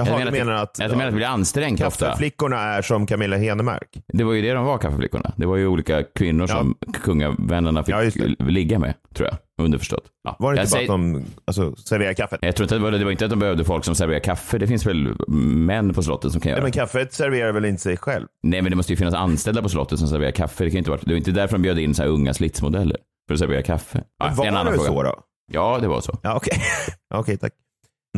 Jaha, 0.00 0.06
Jag 0.08 0.18
du 0.20 0.24
menar 0.24 0.44
menar 0.44 0.62
att, 0.62 0.70
att, 0.70 0.78
jag 0.78 0.90
menar 0.90 1.04
att 1.04 1.10
det 1.12 1.16
blir 1.16 1.26
ansträngt 1.26 1.80
ofta. 1.80 2.06
kaffeflickorna 2.06 2.60
är 2.60 2.82
som 2.82 3.06
Camilla 3.06 3.36
Henemark? 3.36 3.88
Det 4.12 4.24
var 4.24 4.32
ju 4.32 4.42
det 4.42 4.52
de 4.52 4.64
var, 4.64 4.78
kaffeflickorna. 4.78 5.32
Det 5.36 5.46
var 5.46 5.56
ju 5.56 5.66
olika 5.66 6.02
kvinnor 6.02 6.46
som 6.46 6.76
kungavännerna 7.04 7.84
fick 7.84 7.94
Ja, 7.94 7.98
det. 8.38 8.44
ligga 8.50 8.78
med, 8.78 8.94
tror 9.14 9.28
jag. 9.28 9.64
Underförstått. 9.64 10.04
Ja. 10.24 10.36
Var 10.38 10.52
det 10.52 10.56
jag 10.58 10.64
inte 10.64 10.70
bara 10.72 10.78
säger- 10.78 10.92
att 10.94 11.00
de 11.14 11.24
alltså, 11.44 11.76
serverar 11.76 12.12
kaffet? 12.12 12.38
Jag 12.42 12.56
tror 12.56 12.64
inte 12.64 12.74
att 12.74 12.80
det 12.80 12.84
var, 12.84 12.90
det 12.98 13.04
var 13.04 13.10
inte 13.12 13.24
att 13.24 13.30
de 13.30 13.38
behövde 13.38 13.64
folk 13.64 13.84
som 13.84 13.94
serverar 13.94 14.20
kaffe. 14.20 14.58
Det 14.58 14.66
finns 14.66 14.86
väl 14.86 15.14
män 15.28 15.94
på 15.94 16.02
slottet 16.02 16.32
som 16.32 16.40
kan 16.40 16.50
göra 16.50 16.60
Nej, 16.60 16.62
men 16.62 16.72
kaffet 16.72 17.12
serverar 17.12 17.52
väl 17.52 17.64
inte 17.64 17.82
sig 17.82 17.96
själv? 17.96 18.26
Nej, 18.42 18.62
men 18.62 18.70
det 18.70 18.76
måste 18.76 18.92
ju 18.92 18.96
finnas 18.96 19.14
anställda 19.14 19.62
på 19.62 19.68
slottet 19.68 19.98
som 19.98 20.08
serverar 20.08 20.30
kaffe. 20.30 20.64
Det 20.64 20.70
kan 20.70 20.78
inte 20.78 20.90
vara, 20.90 21.00
det 21.04 21.10
var 21.10 21.18
inte 21.18 21.30
därför 21.32 21.54
de 21.56 21.62
bjöd 21.62 21.78
in 21.78 21.94
så 21.94 22.02
här 22.02 22.08
unga 22.10 22.34
slitsmodeller. 22.34 22.96
För 23.28 23.34
att 23.34 23.40
servera 23.40 23.62
kaffe. 23.62 24.04
Ja, 24.18 24.26
Men 24.26 24.36
det 24.36 24.46
en 24.46 24.54
var 24.54 24.60
annan 24.60 24.72
det 24.72 24.78
fråga. 24.78 24.90
så 24.90 25.02
då? 25.02 25.20
Ja, 25.52 25.78
det 25.78 25.88
var 25.88 26.00
så. 26.00 26.18
Ja, 26.22 26.34
okej. 26.36 26.62
okej, 27.14 27.36
tack. 27.36 27.52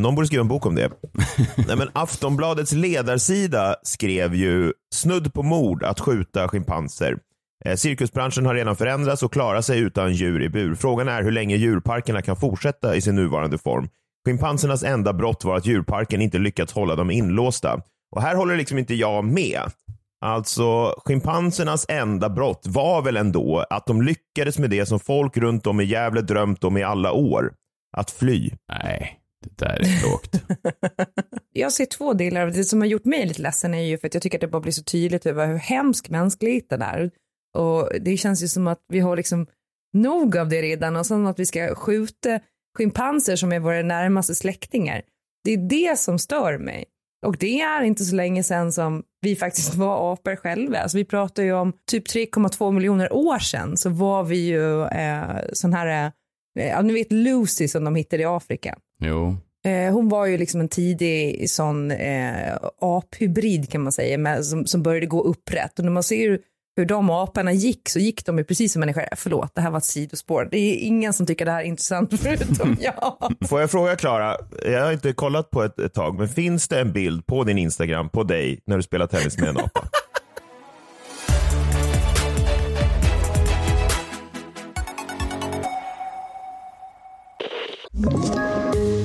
Någon 0.01 0.15
borde 0.15 0.27
skriva 0.27 0.41
en 0.41 0.47
bok 0.47 0.65
om 0.65 0.75
det. 0.75 0.91
Nej, 1.67 1.75
men 1.77 1.89
Aftonbladets 1.93 2.71
ledarsida 2.71 3.75
skrev 3.83 4.35
ju 4.35 4.73
snudd 4.95 5.33
på 5.33 5.43
mord 5.43 5.83
att 5.83 5.99
skjuta 5.99 6.47
schimpanser. 6.47 7.17
Eh, 7.65 7.75
cirkusbranschen 7.75 8.45
har 8.45 8.55
redan 8.55 8.75
förändrats 8.75 9.23
och 9.23 9.33
klarar 9.33 9.61
sig 9.61 9.79
utan 9.79 10.13
djur 10.13 10.41
i 10.43 10.49
bur. 10.49 10.75
Frågan 10.75 11.07
är 11.07 11.23
hur 11.23 11.31
länge 11.31 11.55
djurparkerna 11.55 12.21
kan 12.21 12.35
fortsätta 12.35 12.95
i 12.95 13.01
sin 13.01 13.15
nuvarande 13.15 13.57
form. 13.57 13.89
Schimpansernas 14.27 14.83
enda 14.83 15.13
brott 15.13 15.43
var 15.45 15.57
att 15.57 15.65
djurparken 15.65 16.21
inte 16.21 16.37
lyckats 16.37 16.73
hålla 16.73 16.95
dem 16.95 17.11
inlåsta. 17.11 17.81
Och 18.15 18.21
här 18.21 18.35
håller 18.35 18.55
liksom 18.55 18.77
inte 18.77 18.95
jag 18.95 19.25
med. 19.25 19.61
Alltså, 20.25 20.95
schimpansernas 21.05 21.85
enda 21.89 22.29
brott 22.29 22.61
var 22.67 23.01
väl 23.01 23.17
ändå 23.17 23.65
att 23.69 23.85
de 23.85 24.01
lyckades 24.01 24.59
med 24.59 24.69
det 24.69 24.85
som 24.85 24.99
folk 24.99 25.37
runt 25.37 25.67
om 25.67 25.81
i 25.81 25.83
Gävle 25.83 26.21
drömt 26.21 26.63
om 26.63 26.77
i 26.77 26.83
alla 26.83 27.11
år. 27.11 27.53
Att 27.97 28.11
fly. 28.11 28.51
Nej, 28.69 29.19
det 29.43 29.65
där 29.65 29.79
är 29.79 30.11
lågt. 30.11 30.43
Jag 31.53 31.71
ser 31.71 31.85
två 31.85 32.13
delar 32.13 32.41
av 32.41 32.51
det 32.51 32.63
som 32.63 32.81
har 32.81 32.87
gjort 32.87 33.05
mig 33.05 33.25
lite 33.25 33.41
ledsen 33.41 33.73
är 33.73 33.81
ju 33.81 33.97
för 33.97 34.07
att 34.07 34.13
jag 34.13 34.23
tycker 34.23 34.37
att 34.37 34.41
det 34.41 34.47
bara 34.47 34.61
blir 34.61 34.71
så 34.71 34.83
tydligt 34.83 35.25
över 35.25 35.47
hur 35.47 35.57
hemsk 35.57 36.09
mänskligheten 36.09 36.81
är. 36.81 37.11
Och 37.57 37.89
det 38.01 38.17
känns 38.17 38.43
ju 38.43 38.47
som 38.47 38.67
att 38.67 38.85
vi 38.87 38.99
har 38.99 39.15
liksom 39.15 39.47
nog 39.93 40.37
av 40.37 40.49
det 40.49 40.61
redan 40.61 40.95
och 40.95 41.05
sen 41.05 41.27
att 41.27 41.39
vi 41.39 41.45
ska 41.45 41.75
skjuta 41.75 42.39
schimpanser 42.77 43.35
som 43.35 43.51
är 43.51 43.59
våra 43.59 43.81
närmaste 43.81 44.35
släktingar. 44.35 45.01
Det 45.43 45.53
är 45.53 45.57
det 45.57 45.99
som 45.99 46.19
stör 46.19 46.57
mig. 46.57 46.85
Och 47.25 47.37
det 47.37 47.61
är 47.61 47.81
inte 47.81 48.05
så 48.05 48.15
länge 48.15 48.43
sedan 48.43 48.71
som 48.71 49.03
vi 49.21 49.35
faktiskt 49.35 49.75
var 49.75 50.13
apor 50.13 50.35
själva. 50.35 50.77
Alltså 50.77 50.97
vi 50.97 51.05
pratar 51.05 51.43
ju 51.43 51.53
om 51.53 51.73
typ 51.91 52.07
3,2 52.07 52.71
miljoner 52.71 53.13
år 53.13 53.39
sedan 53.39 53.77
så 53.77 53.89
var 53.89 54.23
vi 54.23 54.37
ju 54.37 54.85
eh, 54.85 55.41
sån 55.53 55.73
här, 55.73 56.11
eh, 56.59 56.67
ja 56.67 56.81
ni 56.81 56.93
vet 56.93 57.11
Lucy 57.11 57.67
som 57.67 57.83
de 57.83 57.95
hittade 57.95 58.23
i 58.23 58.25
Afrika. 58.25 58.77
Jo. 59.03 59.37
Eh, 59.65 59.93
hon 59.93 60.09
var 60.09 60.25
ju 60.25 60.37
liksom 60.37 60.61
en 60.61 60.67
tidig 60.67 61.49
sån 61.49 61.91
eh, 61.91 62.57
aphybrid 62.81 63.69
kan 63.69 63.81
man 63.81 63.91
säga, 63.91 64.17
med, 64.17 64.45
som, 64.45 64.65
som 64.65 64.83
började 64.83 65.05
gå 65.05 65.21
upprätt. 65.21 65.79
Och 65.79 65.85
när 65.85 65.91
man 65.91 66.03
ser 66.03 66.39
hur 66.75 66.85
de 66.85 67.09
aporna 67.09 67.53
gick 67.53 67.89
så 67.89 67.99
gick 67.99 68.25
de 68.25 68.37
ju 68.37 68.43
precis 68.43 68.73
som 68.73 68.79
människor. 68.79 69.03
Förlåt, 69.15 69.55
det 69.55 69.61
här 69.61 69.71
var 69.71 69.77
ett 69.77 69.85
sidospår. 69.85 70.47
Det 70.51 70.57
är 70.57 70.77
ingen 70.77 71.13
som 71.13 71.25
tycker 71.25 71.45
det 71.45 71.51
här 71.51 71.61
är 71.61 71.65
intressant 71.65 72.13
förutom 72.21 72.77
jag. 72.81 73.33
Får 73.49 73.61
jag 73.61 73.71
fråga 73.71 73.95
Klara, 73.95 74.37
jag 74.65 74.85
har 74.85 74.91
inte 74.91 75.13
kollat 75.13 75.49
på 75.49 75.63
ett, 75.63 75.79
ett 75.79 75.93
tag, 75.93 76.19
men 76.19 76.29
finns 76.29 76.67
det 76.67 76.79
en 76.79 76.91
bild 76.91 77.25
på 77.25 77.43
din 77.43 77.57
Instagram 77.57 78.09
på 78.09 78.23
dig 78.23 78.59
när 78.65 78.77
du 78.77 78.83
spelar 78.83 79.07
tennis 79.07 79.37
med 79.37 79.49
en 79.49 79.57
apa? 79.57 79.87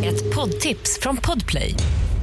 Ett 0.05 0.35
poddtips 0.35 0.99
från 1.01 1.17
Podplay. 1.17 1.75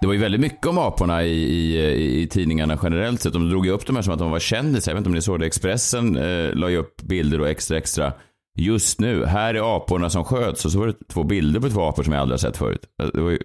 Det 0.00 0.06
var 0.06 0.14
ju 0.14 0.20
väldigt 0.20 0.40
mycket 0.40 0.66
om 0.66 0.78
aporna 0.78 1.24
i, 1.24 1.32
i, 1.32 2.22
i 2.22 2.26
tidningarna 2.26 2.78
generellt 2.82 3.20
sett. 3.20 3.32
De 3.32 3.50
drog 3.50 3.66
ju 3.66 3.72
upp 3.72 3.86
de 3.86 3.96
här 3.96 4.02
som 4.02 4.12
att 4.12 4.18
de 4.18 4.30
var 4.30 4.38
kändisar. 4.38 4.92
Jag 4.92 4.94
vet 4.94 5.00
inte 5.00 5.08
om 5.08 5.14
ni 5.14 5.22
såg 5.22 5.40
det. 5.40 5.46
Expressen 5.46 6.16
eh, 6.16 6.54
la 6.54 6.70
ju 6.70 6.76
upp 6.76 7.02
bilder 7.02 7.40
och 7.40 7.48
extra 7.48 7.76
extra. 7.78 8.12
Just 8.58 9.00
nu, 9.00 9.24
här 9.24 9.54
är 9.54 9.76
aporna 9.76 10.10
som 10.10 10.24
sköts. 10.24 10.64
Och 10.64 10.72
så 10.72 10.78
var 10.78 10.86
det 10.86 11.08
två 11.08 11.24
bilder 11.24 11.60
på 11.60 11.70
två 11.70 11.82
apor 11.82 12.02
som 12.02 12.12
jag 12.12 12.20
aldrig 12.20 12.34
har 12.34 12.50
sett 12.50 12.56
förut. 12.56 12.80
Eh, 13.02 13.08
det 13.14 13.20
var 13.20 13.30
ju 13.30 13.38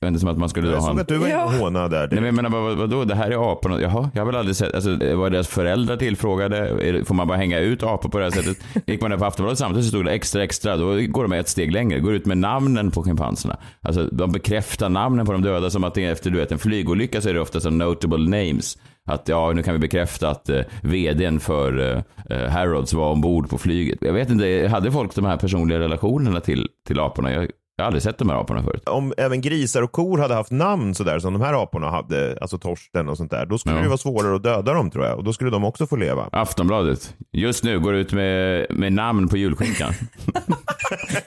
det 0.00 0.08
inte 0.08 0.20
som 0.20 0.28
att 0.28 0.38
man 0.38 0.48
skulle 0.48 0.68
Jag 0.68 0.76
ha 0.76 0.86
såg 0.86 0.90
en... 0.94 1.00
att 1.00 1.08
du 1.08 1.18
var 1.18 1.26
inne 1.28 1.42
och 1.44 1.52
hånade 1.52 1.88
där. 1.88 2.08
Nej, 2.10 2.16
men 2.16 2.24
jag 2.24 2.34
menar, 2.34 2.50
vad, 2.50 2.76
vadå, 2.76 3.04
det 3.04 3.14
här 3.14 3.30
är 3.30 3.52
aporna. 3.52 3.80
Jaha, 3.80 4.10
jag 4.14 4.20
har 4.20 4.26
väl 4.26 4.36
aldrig 4.36 4.56
sett, 4.56 4.74
alltså, 4.74 4.90
var 5.16 5.30
deras 5.30 5.48
föräldrar 5.48 5.96
tillfrågade? 5.96 6.56
Är 6.58 7.04
får 7.04 7.14
man 7.14 7.28
bara 7.28 7.38
hänga 7.38 7.58
ut 7.58 7.82
apor 7.82 8.08
på 8.08 8.18
det 8.18 8.24
här 8.24 8.30
sättet? 8.30 8.56
Gick 8.86 9.00
man 9.00 9.10
där 9.10 9.18
på 9.18 9.24
Aftonbladet 9.24 9.58
samtidigt 9.58 9.84
så 9.84 9.88
stod 9.88 10.04
det 10.04 10.12
extra, 10.12 10.44
extra. 10.44 10.76
Då 10.76 10.86
går 10.86 11.22
de 11.22 11.32
ett 11.32 11.48
steg 11.48 11.72
längre, 11.72 12.00
går 12.00 12.14
ut 12.14 12.26
med 12.26 12.38
namnen 12.38 12.90
på 12.90 13.02
schimpanserna. 13.02 13.56
Alltså, 13.80 14.06
de 14.12 14.32
bekräftar 14.32 14.88
namnen 14.88 15.26
på 15.26 15.32
de 15.32 15.42
döda 15.42 15.70
som 15.70 15.84
att 15.84 15.94
det 15.94 16.04
är 16.04 16.12
efter 16.12 16.30
du 16.30 16.38
vet, 16.38 16.52
en 16.52 16.58
flygolycka 16.58 17.20
så 17.20 17.28
är 17.28 17.34
det 17.34 17.40
ofta 17.40 17.60
så 17.60 17.70
notable 17.70 18.18
names. 18.18 18.78
att 19.04 19.28
ja, 19.28 19.52
nu 19.52 19.62
kan 19.62 19.74
vi 19.74 19.80
bekräfta 19.80 20.30
att 20.30 20.48
eh, 20.48 20.60
vdn 20.82 21.40
för 21.40 21.78
eh, 21.78 22.02
eh, 22.36 22.48
Harrods 22.50 22.92
var 22.92 23.12
ombord 23.12 23.50
på 23.50 23.58
flyget. 23.58 23.98
Jag 24.00 24.12
vet 24.12 24.30
inte, 24.30 24.68
hade 24.70 24.92
folk 24.92 25.14
de 25.14 25.24
här 25.24 25.36
personliga 25.36 25.78
relationerna 25.78 26.40
till, 26.40 26.68
till 26.86 27.00
aporna? 27.00 27.32
Jag, 27.32 27.50
jag 27.76 27.84
har 27.84 27.86
aldrig 27.86 28.02
sett 28.02 28.18
de 28.18 28.30
här 28.30 28.40
aporna 28.40 28.62
förut. 28.62 28.88
Om 28.88 29.14
även 29.16 29.40
grisar 29.40 29.82
och 29.82 29.92
kor 29.92 30.18
hade 30.18 30.34
haft 30.34 30.50
namn 30.50 30.94
sådär 30.94 31.18
som 31.18 31.32
de 31.32 31.42
här 31.42 31.62
aporna 31.62 31.90
hade, 31.90 32.38
alltså 32.40 32.58
Torsten 32.58 33.08
och 33.08 33.16
sånt 33.16 33.30
där, 33.30 33.46
då 33.46 33.58
skulle 33.58 33.76
Ja. 33.76 33.82
det 33.82 33.88
vara 33.88 33.98
svårare 33.98 34.36
att 34.36 34.42
döda 34.42 34.72
dem 34.72 34.90
tror 34.90 35.04
jag. 35.04 35.16
Och 35.18 35.24
då 35.24 35.32
skulle 35.32 35.50
de 35.50 35.64
också 35.64 35.86
få 35.86 35.96
leva. 35.96 36.28
Aftonbladet, 36.32 37.14
just 37.32 37.64
nu 37.64 37.80
går 37.80 37.94
ut 37.94 38.12
med, 38.12 38.66
med 38.70 38.92
namn 38.92 39.28
på 39.28 39.36
julskinkan. 39.36 39.92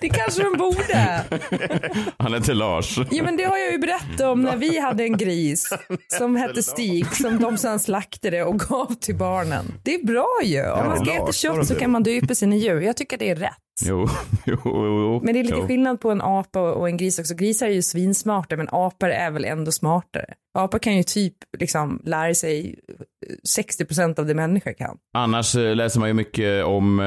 Det 0.01 0.09
kanske 0.09 0.43
de 0.43 0.57
borde. 0.57 1.23
Han 2.17 2.33
heter 2.33 2.53
Lars. 2.53 2.97
Ja 3.11 3.23
men 3.23 3.37
det 3.37 3.43
har 3.43 3.57
jag 3.57 3.71
ju 3.71 3.77
berättat 3.77 4.21
om 4.21 4.41
när 4.41 4.57
vi 4.57 4.79
hade 4.79 5.03
en 5.03 5.17
gris 5.17 5.69
som 6.17 6.35
hette 6.35 6.63
Stig 6.63 7.15
som 7.15 7.39
de 7.39 7.57
sen 7.57 7.79
slaktade 7.79 8.43
och 8.43 8.59
gav 8.59 8.93
till 8.93 9.15
barnen. 9.17 9.65
Det 9.83 9.95
är 9.95 10.05
bra 10.05 10.39
ju. 10.43 10.71
Om 10.71 10.87
man 10.87 11.05
ska 11.05 11.13
äta 11.13 11.31
kött 11.31 11.67
så 11.67 11.73
det? 11.73 11.79
kan 11.79 11.91
man 11.91 12.03
döpa 12.03 12.35
sina 12.35 12.55
djur. 12.55 12.81
Jag 12.81 12.97
tycker 12.97 13.17
det 13.17 13.29
är 13.29 13.35
rätt. 13.35 13.53
Jo, 13.85 14.07
jo, 14.45 14.59
jo. 14.65 15.21
Men 15.23 15.33
det 15.33 15.39
är 15.39 15.43
lite 15.43 15.57
jo. 15.59 15.67
skillnad 15.67 16.01
på 16.01 16.11
en 16.11 16.21
apa 16.39 16.61
och 16.61 16.89
en 16.89 16.97
gris 16.97 17.19
också. 17.19 17.35
Grisar 17.35 17.67
är 17.67 17.71
ju 17.71 17.81
svinsmarta 17.81 18.57
men 18.57 18.67
apor 18.71 19.09
är 19.09 19.31
väl 19.31 19.45
ändå 19.45 19.71
smartare. 19.71 20.33
Apor 20.53 20.79
kan 20.79 20.97
ju 20.97 21.03
typ 21.03 21.33
liksom 21.57 22.01
lära 22.05 22.33
sig 22.33 22.79
60% 23.57 24.19
av 24.19 24.25
det 24.25 24.33
människor 24.33 24.73
kan. 24.73 24.97
Annars 25.13 25.55
eh, 25.55 25.75
läser 25.75 25.99
man 25.99 26.09
ju 26.09 26.13
mycket 26.13 26.65
om, 26.65 26.99
eh, 26.99 27.05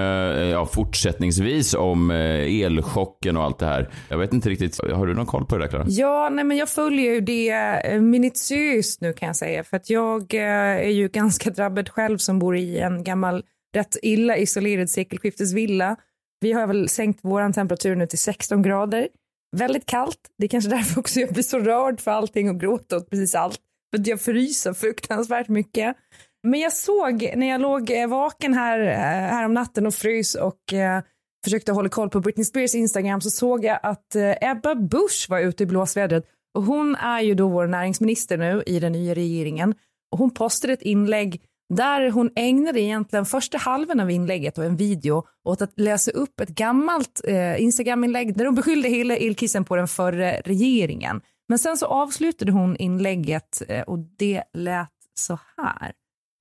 ja 0.51 0.67
fortsättningsvis 0.67 1.75
om 1.75 2.11
eh, 2.11 2.63
elchocken 2.63 3.37
och 3.37 3.45
allt 3.45 3.59
det 3.59 3.67
här. 3.67 3.91
Jag 4.09 4.19
vet 4.19 4.33
inte 4.33 4.49
riktigt, 4.49 4.81
har 4.93 5.07
du 5.07 5.15
någon 5.15 5.27
koll 5.27 5.47
på 5.47 5.57
det 5.57 5.65
där 5.65 5.69
Klara? 5.69 5.85
Ja, 5.89 6.29
nej 6.33 6.45
men 6.45 6.57
jag 6.57 6.69
följer 6.69 7.13
ju 7.13 7.21
det 7.21 7.51
eh, 7.51 8.01
minutiöst 8.01 9.01
nu 9.01 9.13
kan 9.13 9.27
jag 9.27 9.37
säga 9.37 9.65
för 9.65 9.77
att 9.77 9.91
jag 9.91 10.35
eh, 10.35 10.41
är 10.87 10.91
ju 10.91 11.09
ganska 11.09 11.51
drabbad 11.51 11.89
själv 11.89 12.19
som 12.19 12.39
bor 12.39 12.57
i 12.57 12.79
en 12.79 13.05
gammal 13.05 13.43
rätt 13.75 13.97
illa 14.03 14.37
isolerad 14.37 14.91
sekelskiftesvilla. 14.91 15.97
Vi 16.41 16.53
har 16.53 16.67
väl 16.67 16.89
sänkt 16.89 17.25
våran 17.25 17.53
temperatur 17.53 17.97
nu 17.97 18.07
till 18.07 18.19
16 18.19 18.63
grader. 18.63 19.09
Väldigt 19.57 19.87
kallt. 19.87 20.19
Det 20.39 20.45
är 20.45 20.49
kanske 20.49 20.71
därför 20.71 21.01
också 21.01 21.21
jag 21.21 21.33
blir 21.33 21.43
så 21.43 21.59
rörd 21.59 22.01
för 22.01 22.11
allting 22.11 22.51
och 22.51 22.61
gråter 22.61 22.97
åt 22.97 23.11
precis 23.11 23.35
allt. 23.35 23.61
För 23.91 24.01
att 24.01 24.07
jag 24.07 24.21
fryser 24.21 24.73
fruktansvärt 24.73 25.49
mycket. 25.49 25.97
Men 26.43 26.61
jag 26.61 26.73
såg 26.73 27.33
när 27.37 27.49
jag 27.49 27.61
låg 27.61 27.91
eh, 27.91 28.09
vaken 28.09 28.55
här, 28.55 28.81
eh, 28.81 28.97
här 29.31 29.45
om 29.45 29.55
natten 29.55 29.87
och 29.87 29.95
frys 29.95 30.35
och 30.35 30.73
eh, 30.73 31.03
försökte 31.45 31.73
hålla 31.73 31.89
koll 31.89 32.11
på 32.11 32.21
Britney 32.21 32.45
Spears 32.45 32.75
Instagram 32.75 33.21
så 33.21 33.31
såg 33.31 33.65
jag 33.65 33.81
att 33.83 34.15
eh, 34.15 34.51
Ebba 34.51 34.75
Busch 34.75 35.27
var 35.29 35.41
ute 35.41 35.63
i 35.63 35.67
blåsvädret 35.67 36.25
och 36.55 36.63
hon 36.63 36.97
är 36.97 37.21
ju 37.21 37.35
då 37.35 37.49
vår 37.49 37.67
näringsminister 37.67 38.37
nu 38.37 38.63
i 38.67 38.81
den 38.81 38.93
nya 38.93 39.15
regeringen 39.15 39.75
och 40.13 40.19
hon 40.19 40.31
postade 40.31 40.73
ett 40.73 40.83
inlägg 40.83 41.41
där 41.77 42.11
hon 42.11 42.31
ägnade 42.37 42.81
egentligen 42.81 43.27
första 43.27 43.59
halvan 43.59 44.01
av 44.01 44.11
inlägget 44.11 44.59
och 44.59 44.65
en 44.65 44.77
video 44.77 45.25
åt 45.45 45.63
att 45.63 45.81
läsa 45.81 46.11
upp 46.11 46.41
ett 46.41 46.49
gammalt 46.49 47.21
eh, 47.25 47.63
Instagram-inlägg 47.63 48.37
där 48.37 48.45
hon 48.45 48.55
beskyllde 48.55 48.89
hela 48.89 49.17
elkrisen 49.17 49.65
på 49.65 49.77
den 49.77 49.89
förra 49.89 50.33
regeringen. 50.33 51.21
Men 51.49 51.59
sen 51.59 51.77
så 51.77 51.87
avslutade 51.87 52.53
hon 52.53 52.77
inlägget 52.77 53.63
eh, 53.69 53.83
och 53.83 53.99
det 53.99 54.43
lät 54.55 54.89
så 55.15 55.39
här. 55.57 55.93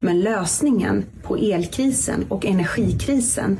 Men 0.02 0.22
lösningen 0.22 1.06
på 1.24 1.38
elkrisen 1.38 2.26
och 2.30 2.46
energikrisen, 2.46 3.60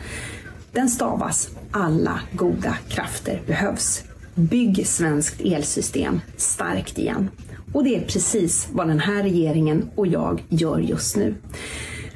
den 0.72 0.90
stavas 0.90 1.50
alla 1.72 2.20
goda 2.32 2.78
krafter 2.90 3.42
behövs. 3.48 4.04
Bygg 4.36 4.88
svenskt 4.88 5.42
elsystem 5.42 6.22
starkt 6.38 6.98
igen. 6.98 7.30
Och 7.74 7.84
det 7.84 7.96
är 7.96 8.02
precis 8.02 8.70
vad 8.72 8.88
den 8.88 9.00
här 9.00 9.24
regeringen 9.24 9.90
och 9.96 10.08
jag 10.08 10.44
gör 10.50 10.80
just 10.80 11.18
nu. 11.18 11.36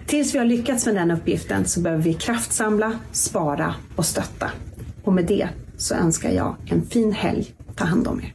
Tills 0.07 0.35
vi 0.35 0.39
har 0.39 0.45
lyckats 0.45 0.85
med 0.85 0.95
den 0.95 1.11
uppgiften 1.11 1.65
så 1.65 1.79
behöver 1.79 2.03
vi 2.03 2.13
kraftsamla, 2.13 2.99
spara 3.11 3.75
och 3.95 4.05
stötta. 4.05 4.51
Och 5.03 5.13
med 5.13 5.25
det 5.25 5.49
så 5.77 5.95
önskar 5.95 6.29
jag 6.29 6.55
en 6.69 6.85
fin 6.85 7.11
helg. 7.11 7.53
Ta 7.75 7.85
hand 7.85 8.07
om 8.07 8.19
er. 8.19 8.33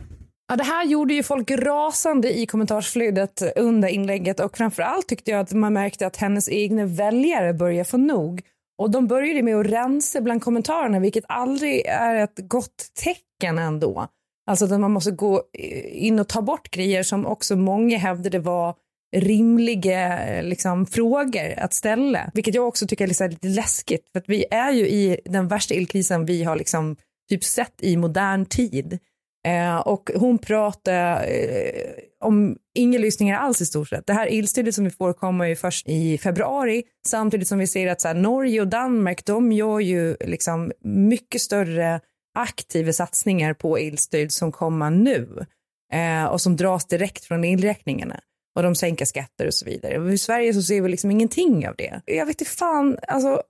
Ja, 0.48 0.56
det 0.56 0.64
här 0.64 0.85
gjorde 0.85 1.14
ju 1.14 1.22
folk 1.22 1.50
rasande 1.50 2.38
i 2.38 2.46
kommentarsflödet 2.46 3.42
under 3.56 3.88
inlägget 3.88 4.40
och 4.40 4.56
framförallt 4.56 5.09
tyckte 5.09 5.30
jag 5.30 5.40
att 5.40 5.52
man 5.52 5.72
märkte 5.72 6.06
att 6.06 6.16
hennes 6.16 6.48
egna 6.48 6.87
väljare 6.87 7.54
började 7.54 7.85
få 7.85 7.96
nog. 7.96 8.42
Och 8.78 8.90
de 8.90 9.06
började 9.06 9.42
med 9.42 9.56
att 9.56 9.66
rensa 9.66 10.20
bland 10.20 10.42
kommentarerna, 10.42 10.98
vilket 10.98 11.24
aldrig 11.28 11.87
är 11.87 12.14
ett 12.14 12.38
gott 12.48 12.90
tecken 13.04 13.59
ändå. 13.59 14.06
Alltså 14.46 14.64
att 14.64 14.81
man 14.81 14.92
måste 14.92 15.11
gå 15.11 15.42
eh, 15.59 16.07
in 16.07 16.18
och 16.18 16.29
ta 16.29 16.42
bort 16.42 16.70
grejer 16.70 17.03
som 17.03 17.26
också 17.26 17.57
många 17.57 17.98
hävdade 17.98 18.38
var 18.38 18.74
rimliga 19.16 20.26
eh, 20.26 20.44
liksom, 20.44 20.87
frågor 20.87 21.55
att 21.57 21.74
ställa. 21.74 22.31
Vilket 22.35 22.55
jag 22.55 22.68
också 22.68 22.87
tycker 22.87 23.05
är 23.05 23.09
liksom 23.09 23.29
lite 23.29 23.48
läskigt, 23.48 24.09
för 24.12 24.20
att 24.20 24.29
vi 24.29 24.44
är 24.50 24.72
ju 24.72 24.88
i 24.88 25.20
den 25.24 25.48
värsta 25.48 25.74
elkrisen 25.74 26.26
vi 26.26 26.44
har 26.44 26.57
liksom 26.57 26.96
typ 27.29 27.44
sett 27.44 27.74
i 27.83 27.96
modern 27.96 28.46
tid. 28.46 28.98
Eh, 29.46 29.76
och 29.76 30.11
hon 30.14 30.38
pratar 30.38 31.24
eh, 31.29 31.90
om 32.24 32.57
inga 32.74 32.98
lyssningar 32.98 33.38
alls 33.38 33.61
i 33.61 33.66
stort 33.66 33.88
sett. 33.88 34.07
Det 34.07 34.12
här 34.12 34.26
elstödet 34.26 34.74
som 34.74 34.85
vi 34.85 34.90
får 34.90 35.12
kommer 35.12 35.44
ju 35.44 35.57
först 35.57 35.88
i 35.88 36.18
februari 36.18 36.83
samtidigt 37.09 37.48
som 37.48 37.59
vi 37.59 37.66
ser 37.66 37.87
att 37.87 38.00
så 38.00 38.09
här, 38.09 38.14
Norge 38.14 38.61
och 38.61 38.68
Danmark 38.68 39.24
de 39.24 39.53
gör 39.53 39.81
ju 39.81 40.16
liksom 40.20 40.72
mycket 40.85 41.40
större 41.40 42.00
aktiva 42.40 42.92
satsningar 42.92 43.55
på 43.55 43.79
elstöd 43.79 44.33
som 44.33 44.53
kommer 44.53 44.90
nu 44.90 45.46
eh, 45.92 46.24
och 46.24 46.40
som 46.40 46.57
dras 46.57 46.87
direkt 46.87 47.24
från 47.24 47.44
elräkningarna 47.44 48.20
och 48.57 48.62
de 48.62 48.74
sänker 48.74 49.05
skatter 49.05 49.46
och 49.46 49.55
så 49.55 49.64
vidare. 49.64 50.12
I 50.12 50.18
Sverige 50.18 50.55
så 50.55 50.62
ser 50.62 50.83
vi 50.83 50.88
liksom 50.88 51.11
ingenting 51.11 51.68
av 51.68 51.74
det. 51.79 52.00
Jag 52.07 52.26
vet 52.26 52.40
inte 52.40 52.53
fan, 52.53 52.96
alltså, 53.09 53.42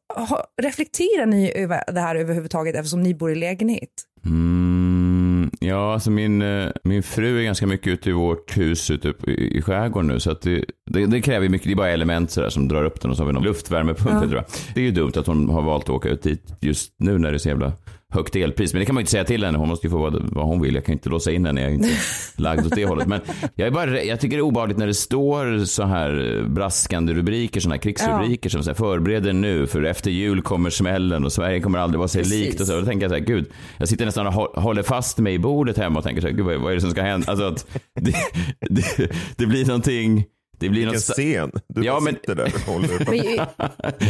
reflekterar 0.62 1.26
ni 1.26 1.52
över 1.54 1.82
det 1.92 2.00
här 2.00 2.16
överhuvudtaget 2.16 2.76
eftersom 2.76 3.02
ni 3.02 3.14
bor 3.14 3.32
i 3.32 3.34
lägenhet? 3.34 3.90
Mm, 4.26 5.50
ja, 5.60 5.92
alltså 5.92 6.10
min, 6.10 6.42
eh, 6.42 6.68
min 6.84 7.02
fru 7.02 7.38
är 7.38 7.44
ganska 7.44 7.66
mycket 7.66 7.86
ute 7.86 8.10
i 8.10 8.12
vårt 8.12 8.56
hus 8.56 8.90
ute 8.90 9.14
i, 9.26 9.58
i 9.58 9.62
skärgården 9.62 10.08
nu. 10.08 10.20
Så 10.20 10.30
att 10.30 10.42
det, 10.42 10.64
det, 10.90 11.06
det 11.06 11.20
kräver 11.20 11.48
mycket, 11.48 11.66
det 11.66 11.72
är 11.72 11.76
bara 11.76 11.90
element 11.90 12.30
sådär 12.30 12.48
som 12.48 12.68
drar 12.68 12.84
upp 12.84 13.00
den 13.00 13.10
och 13.10 13.16
så 13.16 13.22
har 13.22 13.26
vi 13.26 13.32
någon 13.32 13.44
luftvärmepump. 13.44 14.10
Ja. 14.10 14.20
tror 14.20 14.34
jag. 14.34 14.44
Det 14.74 14.80
är 14.80 14.84
ju 14.84 14.90
dumt 14.90 15.12
att 15.16 15.26
hon 15.26 15.48
har 15.48 15.62
valt 15.62 15.84
att 15.84 15.90
åka 15.90 16.08
ut 16.08 16.22
dit 16.22 16.44
just 16.60 16.94
nu 16.98 17.18
när 17.18 17.30
det 17.30 17.36
är 17.36 17.38
så 17.38 17.48
jävla 17.48 17.72
högt 18.10 18.36
elpris. 18.36 18.72
Men 18.72 18.80
det 18.80 18.86
kan 18.86 18.94
man 18.94 19.00
ju 19.00 19.02
inte 19.02 19.10
säga 19.10 19.24
till 19.24 19.44
henne. 19.44 19.58
Hon 19.58 19.68
måste 19.68 19.86
ju 19.86 19.90
få 19.90 19.98
vad, 19.98 20.28
vad 20.32 20.44
hon 20.46 20.60
vill. 20.60 20.74
Jag 20.74 20.84
kan 20.84 20.92
inte 20.92 21.08
låsa 21.08 21.32
in 21.32 21.46
henne. 21.46 21.60
Jag 21.60 21.70
är 21.70 21.74
inte 21.74 21.88
lagd 22.36 22.66
åt 22.66 22.74
det 22.74 22.84
hållet. 22.84 23.06
Men 23.08 23.20
jag, 23.54 23.66
är 23.66 23.70
bara, 23.70 24.02
jag 24.02 24.20
tycker 24.20 24.36
det 24.36 24.40
är 24.40 24.44
obehagligt 24.44 24.78
när 24.78 24.86
det 24.86 24.94
står 24.94 25.64
så 25.64 25.82
här 25.82 26.38
eh, 26.38 26.48
braskande 26.48 27.12
rubriker, 27.14 27.60
sådana 27.60 27.74
här 27.74 27.82
krigsrubriker 27.82 28.50
som 28.50 28.62
så 28.62 28.70
här, 28.70 28.74
förbereder 28.74 29.32
nu 29.32 29.66
för 29.66 29.82
efter 29.82 30.10
jul 30.10 30.42
kommer 30.42 30.70
smällen 30.70 31.24
och 31.24 31.32
Sverige 31.32 31.60
kommer 31.60 31.78
aldrig 31.78 31.98
vara 31.98 32.08
sig 32.08 32.22
Precis. 32.22 32.44
likt. 32.46 32.60
Och 32.60 32.66
så. 32.66 32.74
Och 32.74 32.80
då 32.80 32.86
tänker 32.86 33.04
jag 33.04 33.10
så 33.10 33.16
här, 33.18 33.24
gud, 33.24 33.46
jag 33.78 33.88
sitter 33.88 34.06
nästan 34.06 34.26
och 34.26 34.32
hå- 34.32 34.60
håller 34.60 34.82
fast 34.82 35.18
mig 35.18 35.34
i 35.34 35.38
bordet 35.38 35.76
hemma 35.78 35.98
och 35.98 36.04
tänker 36.04 36.20
så 36.20 36.26
här, 36.28 36.34
gud 36.34 36.46
vad, 36.46 36.56
vad 36.60 36.70
är 36.70 36.74
det 36.74 36.80
som 36.80 36.90
ska 36.90 37.02
hända? 37.02 37.30
Alltså 37.30 37.44
att 37.46 37.66
det, 38.00 38.14
det, 38.70 39.10
det 39.36 39.46
blir 39.46 39.66
någonting, 39.66 40.24
det 40.60 40.68
blir 40.68 40.80
Vilken 40.80 40.94
något... 40.94 41.02
scen. 41.02 41.50
Du 41.68 41.84
Ja, 41.84 42.00
men- 42.00 42.14
sitter 42.14 42.34
där 42.34 42.52
och 42.54 42.72
håller 42.72 42.88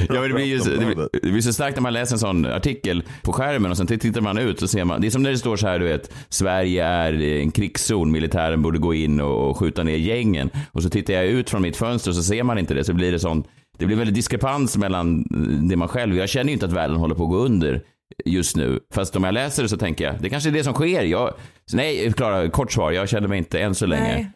Ja, 0.09 0.21
men 0.21 0.23
det, 0.23 0.35
blir 0.35 0.45
ju, 0.45 0.59
det, 0.59 0.87
blir, 0.87 1.09
det 1.23 1.31
blir 1.33 1.41
så 1.41 1.53
starkt 1.53 1.77
när 1.77 1.83
man 1.83 1.93
läser 1.93 2.15
en 2.15 2.19
sån 2.19 2.47
artikel 2.47 3.03
på 3.23 3.33
skärmen 3.33 3.71
och 3.71 3.77
sen 3.77 3.87
tittar 3.87 4.21
man 4.21 4.39
ut 4.39 4.63
och 4.63 4.71
ser 4.71 4.85
man, 4.85 5.01
det 5.01 5.07
är 5.07 5.11
som 5.11 5.23
när 5.23 5.31
det 5.31 5.39
står 5.39 5.57
så 5.57 5.67
här, 5.67 5.79
du 5.79 5.85
vet, 5.85 6.13
Sverige 6.29 6.85
är 6.85 7.23
en 7.23 7.51
krigszon, 7.51 8.11
militären 8.11 8.63
borde 8.63 8.79
gå 8.79 8.95
in 8.95 9.21
och 9.21 9.57
skjuta 9.59 9.83
ner 9.83 9.97
gängen. 9.97 10.51
Och 10.73 10.83
så 10.83 10.91
tittar 10.91 11.15
jag 11.15 11.25
ut 11.27 11.51
från 11.51 11.63
mitt 11.63 11.77
fönster 11.77 12.11
och 12.11 12.15
så 12.17 12.23
ser 12.23 12.43
man 12.43 12.59
inte 12.59 12.75
det, 12.75 12.85
så 12.85 12.93
blir 12.95 13.13
det 13.13 13.19
sån, 13.19 13.45
det 13.79 13.87
blir 13.87 13.97
väldigt 13.97 14.15
diskrepans 14.15 14.77
mellan 14.77 15.23
det 15.69 15.77
man 15.77 15.89
själv, 15.89 16.17
jag 16.17 16.29
känner 16.29 16.47
ju 16.47 16.53
inte 16.53 16.67
att 16.67 16.73
världen 16.73 16.97
håller 16.97 17.15
på 17.15 17.23
att 17.25 17.31
gå 17.31 17.37
under 17.37 17.83
just 18.25 18.57
nu. 18.57 18.81
Fast 18.95 19.17
om 19.17 19.25
jag 19.25 19.35
läser 19.35 19.63
det 19.63 19.69
så 19.69 19.77
tänker 19.77 20.05
jag, 20.05 20.15
det 20.21 20.29
kanske 20.31 20.51
är 20.51 20.53
det 20.53 20.65
som 20.65 20.75
sker. 20.75 21.03
Jag, 21.03 21.35
nej, 21.73 22.13
Klara, 22.13 22.51
kort 22.51 22.73
svar, 22.73 22.93
jag 22.93 23.09
känner 23.09 23.29
mig 23.29 23.39
inte 23.39 23.61
än 23.61 23.75
så 23.75 23.87
länge. 23.87 24.03
Nej. 24.15 24.31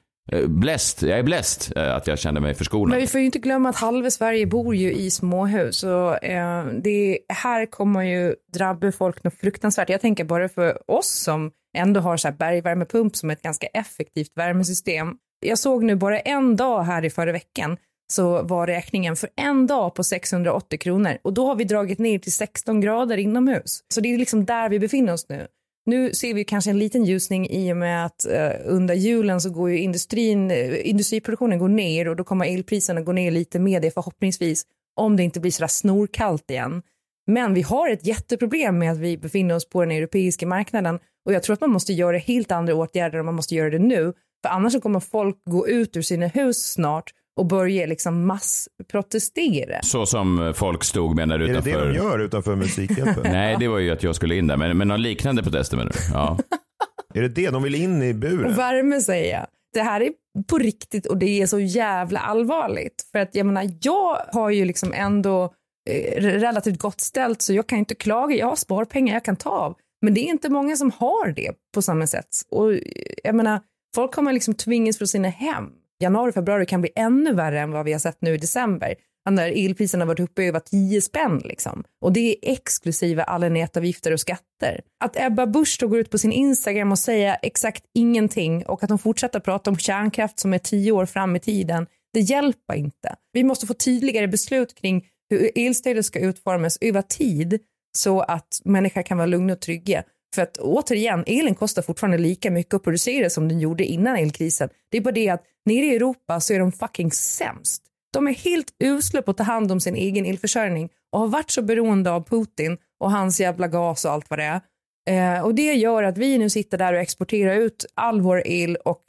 Bläst, 0.47 1.03
jag 1.03 1.19
är 1.19 1.23
bläst 1.23 1.73
eh, 1.77 1.95
att 1.95 2.07
jag 2.07 2.19
känner 2.19 2.41
mig 2.41 2.55
förskonad. 2.55 2.91
Men 2.91 3.01
vi 3.01 3.07
får 3.07 3.21
ju 3.21 3.27
inte 3.27 3.39
glömma 3.39 3.69
att 3.69 3.77
halva 3.77 4.11
Sverige 4.11 4.47
bor 4.47 4.75
ju 4.75 4.93
i 4.93 5.11
småhus 5.11 5.83
och 5.83 6.25
eh, 6.25 6.67
det 6.67 7.19
här 7.29 7.67
kommer 7.67 8.03
ju 8.03 8.35
drabba 8.53 8.93
folk 8.93 9.25
något 9.25 9.41
fruktansvärt. 9.41 9.89
Jag 9.89 10.01
tänker 10.01 10.25
bara 10.25 10.49
för 10.49 10.91
oss 10.91 11.11
som 11.11 11.51
ändå 11.77 12.01
har 12.01 12.17
så 12.17 12.29
här 12.29 12.35
bergvärmepump 12.35 13.17
som 13.17 13.31
ett 13.31 13.43
ganska 13.43 13.67
effektivt 13.67 14.33
värmesystem. 14.35 15.15
Jag 15.47 15.59
såg 15.59 15.85
nu 15.85 15.97
bara 15.97 16.21
en 16.21 16.57
dag 16.57 16.83
här 16.83 17.05
i 17.05 17.11
förra 17.11 17.33
veckan 17.33 17.77
så 18.13 18.43
var 18.43 18.67
räkningen 18.67 19.17
för 19.17 19.31
en 19.37 19.67
dag 19.67 19.95
på 19.95 20.05
680 20.05 20.79
kronor 20.79 21.19
och 21.23 21.33
då 21.33 21.47
har 21.47 21.57
vi 21.57 21.65
dragit 21.65 21.99
ner 21.99 22.19
till 22.19 22.33
16 22.33 22.81
grader 22.81 23.17
inomhus. 23.17 23.81
Så 23.95 24.01
det 24.01 24.15
är 24.15 24.19
liksom 24.19 24.45
där 24.45 24.69
vi 24.69 24.79
befinner 24.79 25.13
oss 25.13 25.29
nu. 25.29 25.47
Nu 25.87 26.15
ser 26.15 26.35
vi 26.35 26.45
kanske 26.45 26.71
en 26.71 26.79
liten 26.79 27.05
ljusning 27.05 27.51
i 27.51 27.73
och 27.73 27.77
med 27.77 28.07
att 28.07 28.27
eh, 28.27 28.51
under 28.65 28.95
julen 28.95 29.41
så 29.41 29.51
går 29.51 29.71
ju 29.71 29.79
industrin, 29.79 30.51
eh, 30.51 30.89
industriproduktionen 30.89 31.59
går 31.59 31.69
ner 31.69 32.09
och 32.09 32.17
då 32.17 32.25
kommer 32.25 32.55
elpriserna 32.55 33.01
gå 33.01 33.13
ner 33.13 33.31
lite 33.31 33.59
med 33.59 33.83
det 33.83 33.91
förhoppningsvis 33.91 34.67
om 34.97 35.17
det 35.17 35.23
inte 35.23 35.41
blir 35.41 35.51
sådär 35.51 35.69
snorkallt 35.69 36.51
igen. 36.51 36.83
Men 37.27 37.55
vi 37.55 37.63
har 37.63 37.91
ett 37.91 38.07
jätteproblem 38.07 38.79
med 38.79 38.93
att 38.93 38.99
vi 38.99 39.19
befinner 39.19 39.55
oss 39.55 39.69
på 39.69 39.81
den 39.81 39.91
europeiska 39.91 40.47
marknaden 40.47 40.99
och 41.27 41.33
jag 41.33 41.43
tror 41.43 41.55
att 41.55 41.61
man 41.61 41.71
måste 41.71 41.93
göra 41.93 42.19
helt 42.19 42.53
andra 42.53 42.75
åtgärder 42.75 43.19
och 43.19 43.25
man 43.25 43.35
måste 43.35 43.55
göra 43.55 43.71
det 43.71 43.79
nu. 43.79 44.13
För 44.43 44.49
annars 44.49 44.73
så 44.73 44.81
kommer 44.81 45.01
folk 45.01 45.37
gå 45.45 45.69
ut 45.69 45.97
ur 45.97 46.03
sina 46.03 46.27
hus 46.27 46.73
snart 46.73 47.11
och 47.37 47.47
börja 47.47 47.87
liksom 47.87 48.27
massprotestera. 48.27 49.83
Så 49.83 50.07
som 50.07 50.53
folk 50.57 50.85
stod 50.85 51.17
menar 51.17 51.39
du 51.39 51.45
Är 51.45 51.49
det 51.49 51.53
utanför? 51.53 51.87
det 51.87 51.93
de 51.93 51.97
gör 51.97 52.19
utanför 52.19 52.57
Musikhjälpen? 52.57 53.23
Nej, 53.33 53.57
det 53.61 53.69
var 53.69 53.79
ju 53.79 53.91
att 53.91 54.03
jag 54.03 54.15
skulle 54.15 54.35
in 54.35 54.47
där. 54.47 54.57
Men, 54.57 54.77
men 54.77 54.89
någon 54.89 55.03
liknande 55.03 55.43
protester 55.43 55.77
menar 55.77 55.93
du? 55.93 55.99
Ja. 56.13 56.39
Är 57.15 57.23
det 57.23 57.29
det? 57.29 57.51
De 57.51 57.63
vill 57.63 57.75
in 57.75 58.03
i 58.03 58.15
buren? 58.15 58.53
Och 58.53 58.59
värme 58.59 59.01
säger 59.01 59.37
jag. 59.37 59.47
Det 59.73 59.83
här 59.83 60.01
är 60.01 60.13
på 60.49 60.59
riktigt 60.59 61.07
och 61.07 61.17
det 61.19 61.43
är 61.43 61.47
så 61.47 61.61
jävla 61.61 62.21
allvarligt. 62.21 63.09
För 63.13 63.19
att 63.19 63.35
jag 63.35 63.47
menar, 63.47 63.71
jag 63.83 64.19
har 64.33 64.51
ju 64.51 64.65
liksom 64.65 64.93
ändå 64.93 65.45
eh, 65.91 66.23
relativt 66.23 66.79
gott 66.79 67.01
ställt 67.01 67.43
så 67.43 67.53
jag 67.53 67.67
kan 67.67 67.79
inte 67.79 67.95
klaga. 67.95 68.37
Jag 68.37 68.47
har 68.47 68.57
sparpengar 68.57 69.15
jag 69.15 69.25
kan 69.25 69.37
ta 69.37 69.51
av. 69.51 69.75
Men 70.03 70.15
det 70.15 70.21
är 70.21 70.31
inte 70.31 70.49
många 70.49 70.77
som 70.77 70.91
har 70.91 71.33
det 71.33 71.53
på 71.75 71.83
samma 71.83 72.07
sätt. 72.07 72.29
Och 72.51 72.73
eh, 72.73 72.81
jag 73.25 73.35
menar, 73.35 73.61
folk 73.95 74.15
kommer 74.15 74.33
liksom 74.33 74.55
tvingas 74.55 74.99
från 74.99 75.09
sina 75.09 75.29
hem. 75.29 75.65
Januari, 76.03 76.33
februari 76.33 76.67
kan 76.67 76.81
bli 76.81 76.91
ännu 76.97 77.35
värre 77.35 77.61
än 77.61 77.71
vad 77.71 77.85
vi 77.85 77.93
har 77.93 77.99
sett 77.99 78.19
nu 78.21 78.35
i 78.35 78.39
december. 78.39 78.95
När 79.31 79.65
elpriserna 79.65 80.05
varit 80.05 80.21
uppe 80.21 80.45
över 80.45 80.61
10 80.61 81.01
spänn 81.01 81.39
liksom. 81.45 81.85
Och 82.01 82.13
det 82.13 82.21
är 82.21 82.53
exklusive 82.53 83.23
alla 83.23 83.49
nätavgifter 83.49 84.13
och 84.13 84.21
skatter. 84.21 84.81
Att 85.05 85.17
Ebba 85.17 85.47
Busch 85.47 85.77
då 85.81 85.89
går 85.89 85.99
ut 85.99 86.11
på 86.11 86.19
sin 86.19 86.33
Instagram 86.33 86.93
och 86.93 86.99
säger 86.99 87.37
exakt 87.43 87.85
ingenting 87.95 88.67
och 88.67 88.83
att 88.83 88.91
hon 88.91 88.99
fortsätter 88.99 89.41
prata 89.41 89.71
om 89.71 89.77
kärnkraft 89.77 90.39
som 90.41 90.55
är 90.55 90.59
tio 90.59 90.93
år 90.93 91.07
fram 91.07 91.37
i 91.37 91.41
tiden, 91.41 91.87
det 92.13 92.21
hjälper 92.21 92.75
inte. 92.75 93.17
Vi 93.33 93.45
måste 93.45 93.67
få 93.67 93.75
tydligare 93.75 94.29
beslut 94.29 94.75
kring 94.75 95.07
hur 95.31 95.51
elstödet 95.55 96.07
ska 96.07 96.19
utformas 96.19 96.79
över 96.81 97.03
tid 97.03 97.61
så 97.97 98.21
att 98.21 98.61
människor 98.65 99.03
kan 99.03 99.19
vara 99.19 99.27
lugna 99.27 99.53
och 99.53 99.61
trygga. 99.61 100.03
För 100.35 100.43
att 100.43 100.57
återigen, 100.57 101.25
elen 101.27 101.55
kostar 101.55 101.83
fortfarande 101.83 102.19
lika 102.19 102.51
mycket 102.51 102.75
att 102.75 102.83
producera 102.83 103.31
som 103.31 103.49
den 103.49 103.61
gjorde 103.61 103.85
innan 103.85 104.17
elkrisen. 104.17 104.69
Det 104.91 104.97
är 104.97 105.01
bara 105.01 105.15
det 105.15 105.29
att 105.29 105.43
nere 105.67 105.85
i 105.85 105.97
Europa 105.97 106.41
så 106.41 106.55
är 106.55 106.59
de 106.59 106.73
fucking 106.73 107.13
sämst. 107.13 107.83
De 108.13 108.29
är 108.29 108.33
helt 108.33 108.67
usla 108.85 109.23
på 109.23 109.31
att 109.31 109.37
ta 109.37 109.45
hand 109.45 109.73
om 109.73 109.81
sin 109.81 109.97
egen 109.97 110.27
elförsörjning 110.27 110.89
och 111.13 111.21
har 111.21 111.29
varit 111.29 111.51
så 111.51 111.63
beroende 111.63 112.11
av 112.11 112.29
Putin 112.29 112.79
och 113.01 113.11
hans 113.11 113.41
jävla 113.41 113.69
gas 113.69 114.05
och 114.05 114.11
allt 114.11 114.31
vad 114.31 114.39
det 114.39 114.45
är. 114.45 114.61
Eh, 115.07 115.45
och 115.45 115.55
det 115.55 115.75
gör 115.75 116.03
att 116.03 116.19
vi 116.19 116.39
nu 116.39 116.51
sitter 116.51 116.79
där 116.79 116.93
och 116.93 117.01
exporterar 117.01 117.57
ut 117.57 117.87
all 117.95 118.21
vår 118.21 118.43
el 118.47 118.77
och 118.77 119.03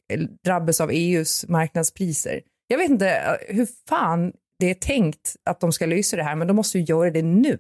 drabbas 0.44 0.82
av 0.82 0.92
EUs 0.92 1.48
marknadspriser. 1.48 2.42
Jag 2.68 2.78
vet 2.78 2.90
inte 2.90 3.10
eh, 3.10 3.56
hur 3.56 3.68
fan 3.90 4.34
det 4.60 4.70
är 4.70 4.74
tänkt 4.74 5.36
att 5.44 5.60
de 5.60 5.72
ska 5.72 5.86
lösa 5.86 6.18
det 6.18 6.24
här, 6.24 6.36
men 6.36 6.48
de 6.48 6.56
måste 6.56 6.80
ju 6.80 6.84
göra 6.84 7.10
det 7.10 7.22
nu. 7.22 7.60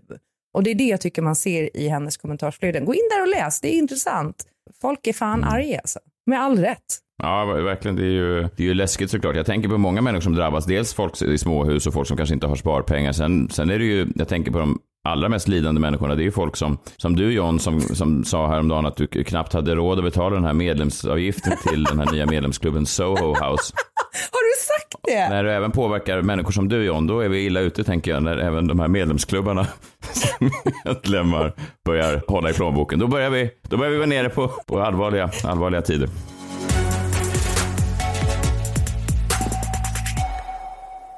Och 0.53 0.63
det 0.63 0.71
är 0.71 0.75
det 0.75 0.83
jag 0.83 1.01
tycker 1.01 1.21
man 1.21 1.35
ser 1.35 1.77
i 1.77 1.87
hennes 1.87 2.17
kommentarsflöden. 2.17 2.85
Gå 2.85 2.93
in 2.93 3.09
där 3.11 3.21
och 3.21 3.27
läs, 3.27 3.61
det 3.61 3.75
är 3.75 3.77
intressant. 3.77 4.47
Folk 4.81 5.07
är 5.07 5.13
fan 5.13 5.43
arga 5.43 5.79
alltså. 5.79 5.99
Med 6.25 6.41
all 6.41 6.59
rätt. 6.59 6.99
Ja, 7.23 7.45
verkligen. 7.45 7.95
Det 7.95 8.03
är, 8.03 8.11
ju, 8.11 8.41
det 8.41 8.63
är 8.63 8.67
ju 8.67 8.73
läskigt 8.73 9.11
såklart. 9.11 9.35
Jag 9.35 9.45
tänker 9.45 9.69
på 9.69 9.77
många 9.77 10.01
människor 10.01 10.21
som 10.21 10.35
drabbas. 10.35 10.65
Dels 10.65 10.93
folk 10.93 11.21
i 11.21 11.37
småhus 11.37 11.87
och 11.87 11.93
folk 11.93 12.07
som 12.07 12.17
kanske 12.17 12.33
inte 12.33 12.47
har 12.47 12.55
sparpengar. 12.55 13.11
Sen, 13.11 13.49
sen 13.49 13.69
är 13.69 13.79
det 13.79 13.85
ju, 13.85 14.07
jag 14.15 14.27
tänker 14.27 14.51
på 14.51 14.59
de 14.59 14.79
allra 15.05 15.29
mest 15.29 15.47
lidande 15.47 15.81
människorna. 15.81 16.15
Det 16.15 16.21
är 16.21 16.25
ju 16.25 16.31
folk 16.31 16.55
som, 16.55 16.77
som 16.97 17.15
du 17.15 17.33
John, 17.33 17.59
som, 17.59 17.81
som 17.81 18.23
sa 18.23 18.47
häromdagen 18.47 18.85
att 18.85 18.97
du 18.97 19.07
knappt 19.07 19.53
hade 19.53 19.75
råd 19.75 19.97
att 19.97 20.03
betala 20.03 20.35
den 20.35 20.45
här 20.45 20.53
medlemsavgiften 20.53 21.53
till 21.67 21.83
den 21.83 21.99
här 21.99 22.11
nya 22.11 22.25
medlemsklubben 22.25 22.85
Soho 22.85 23.27
House. 23.27 23.73
Har 24.31 24.41
du 24.41 24.65
sagt 24.65 24.95
det? 25.03 25.29
När 25.29 25.43
det 25.43 25.53
även 25.53 25.71
påverkar 25.71 26.21
människor 26.21 26.51
som 26.51 26.69
du 26.69 26.83
John, 26.83 27.07
då 27.07 27.19
är 27.19 27.29
vi 27.29 27.45
illa 27.45 27.59
ute 27.59 27.83
tänker 27.83 28.11
jag. 28.11 28.23
När 28.23 28.37
även 28.37 28.67
de 28.67 28.79
här 28.79 28.87
medlemsklubbarna 28.87 29.67
som 30.01 30.51
medlemmar 30.85 31.53
börjar 31.85 32.21
hålla 32.27 32.49
i 32.49 32.53
plånboken. 32.53 32.99
Då 32.99 33.07
börjar 33.07 33.29
vi, 33.29 33.49
då 33.61 33.77
börjar 33.77 33.91
vi 33.91 33.97
vara 33.97 34.07
nere 34.07 34.29
på, 34.29 34.47
på 34.47 34.81
allvarliga, 34.81 35.29
allvarliga 35.43 35.81
tider. 35.81 36.09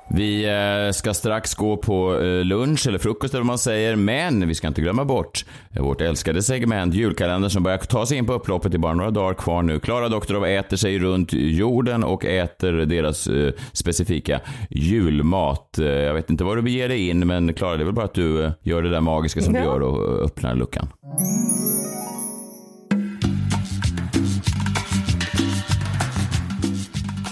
Vi 0.10 0.46
eh, 0.46 0.92
ska 0.92 1.14
strax 1.14 1.56
gå 1.56 1.78
på 1.78 2.20
eh, 2.20 2.46
lunch 2.46 2.88
eller 2.88 2.98
frukost 3.00 3.34
eller 3.34 3.42
vad 3.42 3.48
man 3.48 3.58
säger, 3.58 3.96
men 3.96 4.48
vi 4.48 4.56
ska 4.56 4.68
inte 4.68 4.82
glömma 4.82 5.06
bort 5.06 5.46
eh, 5.76 5.84
vårt 5.84 6.02
älskade 6.02 6.42
segment 6.44 6.94
julkalendern 6.94 7.50
som 7.50 7.64
börjar 7.64 7.78
ta 7.78 8.06
sig 8.06 8.18
in 8.18 8.26
på 8.26 8.34
upploppet 8.34 8.74
i 8.74 8.78
bara 8.78 8.94
några 8.94 9.12
dagar 9.12 9.34
kvar 9.34 9.62
nu. 9.62 9.80
Klara 9.80 10.10
Doktorov 10.10 10.46
äter 10.46 10.78
sig 10.78 11.00
runt 11.00 11.34
jorden 11.34 12.04
och 12.04 12.26
äter 12.26 12.72
deras 12.74 13.28
specifika 13.74 14.40
julmat. 14.70 15.76
Jag 15.78 16.14
vet 16.14 16.30
inte 16.30 16.44
vad 16.44 16.58
du 16.58 16.62
beger 16.62 16.90
dig 16.90 17.10
in, 17.10 17.28
men 17.28 17.54
Klara, 17.54 17.78
det 17.78 17.84
är 17.84 17.86
väl 17.86 17.94
bara 17.94 18.06
att 18.06 18.14
du 18.14 18.52
gör 18.64 18.82
det 18.82 18.90
där 18.90 19.02
magiska 19.02 19.42
som 19.42 19.56
Ja. 19.56 19.62
du 19.62 19.68
gör 19.68 19.82
och 19.82 20.26
öppnar 20.26 20.56
luckan. 20.56 20.88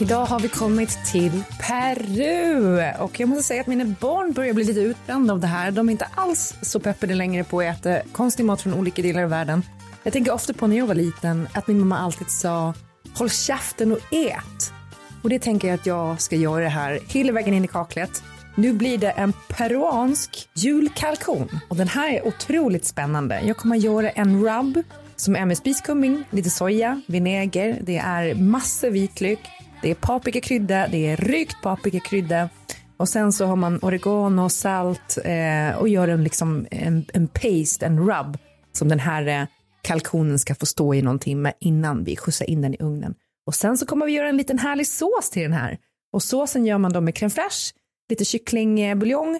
Idag 0.01 0.25
har 0.25 0.39
vi 0.39 0.47
kommit 0.47 1.05
till 1.05 1.43
Peru 1.59 2.91
och 2.99 3.19
jag 3.19 3.29
måste 3.29 3.43
säga 3.43 3.61
att 3.61 3.67
mina 3.67 3.85
barn 3.85 4.31
börjar 4.33 4.53
bli 4.53 4.63
lite 4.63 4.79
utbrända 4.79 5.33
av 5.33 5.39
det 5.39 5.47
här. 5.47 5.71
De 5.71 5.89
är 5.89 5.91
inte 5.91 6.07
alls 6.15 6.53
så 6.61 6.79
peppade 6.79 7.15
längre 7.15 7.43
på 7.43 7.59
att 7.59 7.85
äta 7.85 8.09
konstig 8.11 8.45
mat 8.45 8.61
från 8.61 8.73
olika 8.73 9.01
delar 9.01 9.23
av 9.23 9.29
världen. 9.29 9.63
Jag 10.03 10.13
tänker 10.13 10.33
ofta 10.33 10.53
på 10.53 10.67
när 10.67 10.77
jag 10.77 10.87
var 10.87 10.95
liten 10.95 11.47
att 11.53 11.67
min 11.67 11.79
mamma 11.79 11.97
alltid 11.97 12.29
sa 12.29 12.73
håll 13.17 13.29
käften 13.29 13.91
och 13.91 13.99
ät. 14.11 14.73
Och 15.21 15.29
det 15.29 15.39
tänker 15.39 15.67
jag 15.67 15.75
att 15.75 15.85
jag 15.85 16.21
ska 16.21 16.35
göra 16.35 16.69
här 16.69 16.99
hela 17.07 17.31
vägen 17.31 17.53
in 17.53 17.65
i 17.65 17.67
kaklet. 17.67 18.23
Nu 18.55 18.73
blir 18.73 18.97
det 18.97 19.09
en 19.11 19.33
peruansk 19.47 20.49
julkalkon 20.53 21.59
och 21.69 21.75
den 21.75 21.87
här 21.87 22.09
är 22.13 22.27
otroligt 22.27 22.85
spännande. 22.85 23.41
Jag 23.45 23.57
kommer 23.57 23.75
att 23.75 23.83
göra 23.83 24.09
en 24.09 24.45
rub 24.45 24.83
som 25.15 25.35
är 25.35 25.45
med 25.45 25.57
spiskummin, 25.57 26.23
lite 26.29 26.49
soja, 26.49 27.01
vinäger, 27.07 27.79
det 27.81 27.97
är 27.97 28.35
massor 28.35 28.89
vitlök, 28.89 29.39
det 29.85 29.91
är 29.91 29.95
paprikakrydda, 29.95 30.87
det 30.87 31.07
är 31.07 31.17
rykt 31.17 31.61
paprikakrydda 31.61 32.49
och 32.97 33.09
sen 33.09 33.31
så 33.31 33.45
har 33.45 33.55
man 33.55 33.79
oregano, 33.81 34.49
salt 34.49 35.17
eh, 35.25 35.77
och 35.77 35.89
gör 35.89 36.07
en, 36.07 36.23
liksom 36.23 36.67
en, 36.71 37.05
en 37.13 37.27
paste, 37.27 37.85
en 37.85 37.99
rub 37.99 38.37
som 38.71 38.87
den 38.87 38.99
här 38.99 39.27
eh, 39.27 39.47
kalkonen 39.81 40.39
ska 40.39 40.55
få 40.55 40.65
stå 40.65 40.93
i 40.93 41.01
någon 41.01 41.19
timme 41.19 41.53
innan 41.59 42.03
vi 42.03 42.15
skjutsar 42.15 42.49
in 42.49 42.61
den 42.61 42.73
i 42.73 42.77
ugnen. 42.79 43.15
Och 43.47 43.55
sen 43.55 43.77
så 43.77 43.85
kommer 43.85 44.05
vi 44.05 44.11
göra 44.11 44.29
en 44.29 44.37
liten 44.37 44.59
härlig 44.59 44.87
sås 44.87 45.29
till 45.29 45.41
den 45.41 45.53
här. 45.53 45.77
Och 46.13 46.23
såsen 46.23 46.65
gör 46.65 46.77
man 46.77 46.93
då 46.93 47.01
med 47.01 47.13
crème 47.13 47.29
fraîche, 47.29 47.73
lite 48.09 48.25
kycklingbuljong 48.25 49.39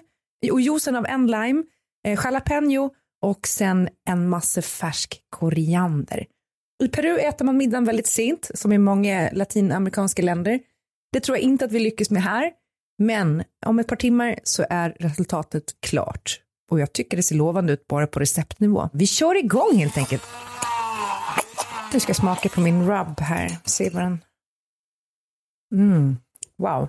och 0.52 0.60
juicen 0.60 0.96
av 0.96 1.06
en 1.06 1.26
lime, 1.26 1.62
eh, 2.06 2.18
jalapeno 2.24 2.90
och 3.22 3.46
sen 3.46 3.88
en 4.08 4.28
massa 4.28 4.62
färsk 4.62 5.20
koriander. 5.30 6.26
I 6.84 6.88
Peru 6.88 7.18
äter 7.18 7.44
man 7.44 7.56
middagen 7.56 7.84
väldigt 7.84 8.06
sent, 8.06 8.50
som 8.54 8.72
i 8.72 8.78
många 8.78 9.30
latinamerikanska 9.32 10.22
länder. 10.22 10.60
Det 11.12 11.20
tror 11.20 11.36
jag 11.36 11.42
inte 11.42 11.64
att 11.64 11.72
vi 11.72 11.78
lyckas 11.78 12.10
med 12.10 12.22
här, 12.22 12.52
men 12.98 13.44
om 13.66 13.78
ett 13.78 13.86
par 13.86 13.96
timmar 13.96 14.38
så 14.42 14.66
är 14.70 14.96
resultatet 15.00 15.80
klart. 15.80 16.40
Och 16.70 16.80
jag 16.80 16.92
tycker 16.92 17.16
det 17.16 17.22
ser 17.22 17.34
lovande 17.34 17.72
ut 17.72 17.86
bara 17.86 18.06
på 18.06 18.20
receptnivå. 18.20 18.88
Vi 18.92 19.06
kör 19.06 19.34
igång 19.34 19.76
helt 19.76 19.96
enkelt. 19.96 20.22
Nu 21.92 22.00
ska 22.00 22.10
jag 22.10 22.16
smaka 22.16 22.48
på 22.48 22.60
min 22.60 22.86
rub 22.88 23.20
här, 23.20 23.56
se 23.64 23.90
vad 23.90 24.02
den... 24.02 24.24
Mm, 25.74 26.16
wow. 26.58 26.88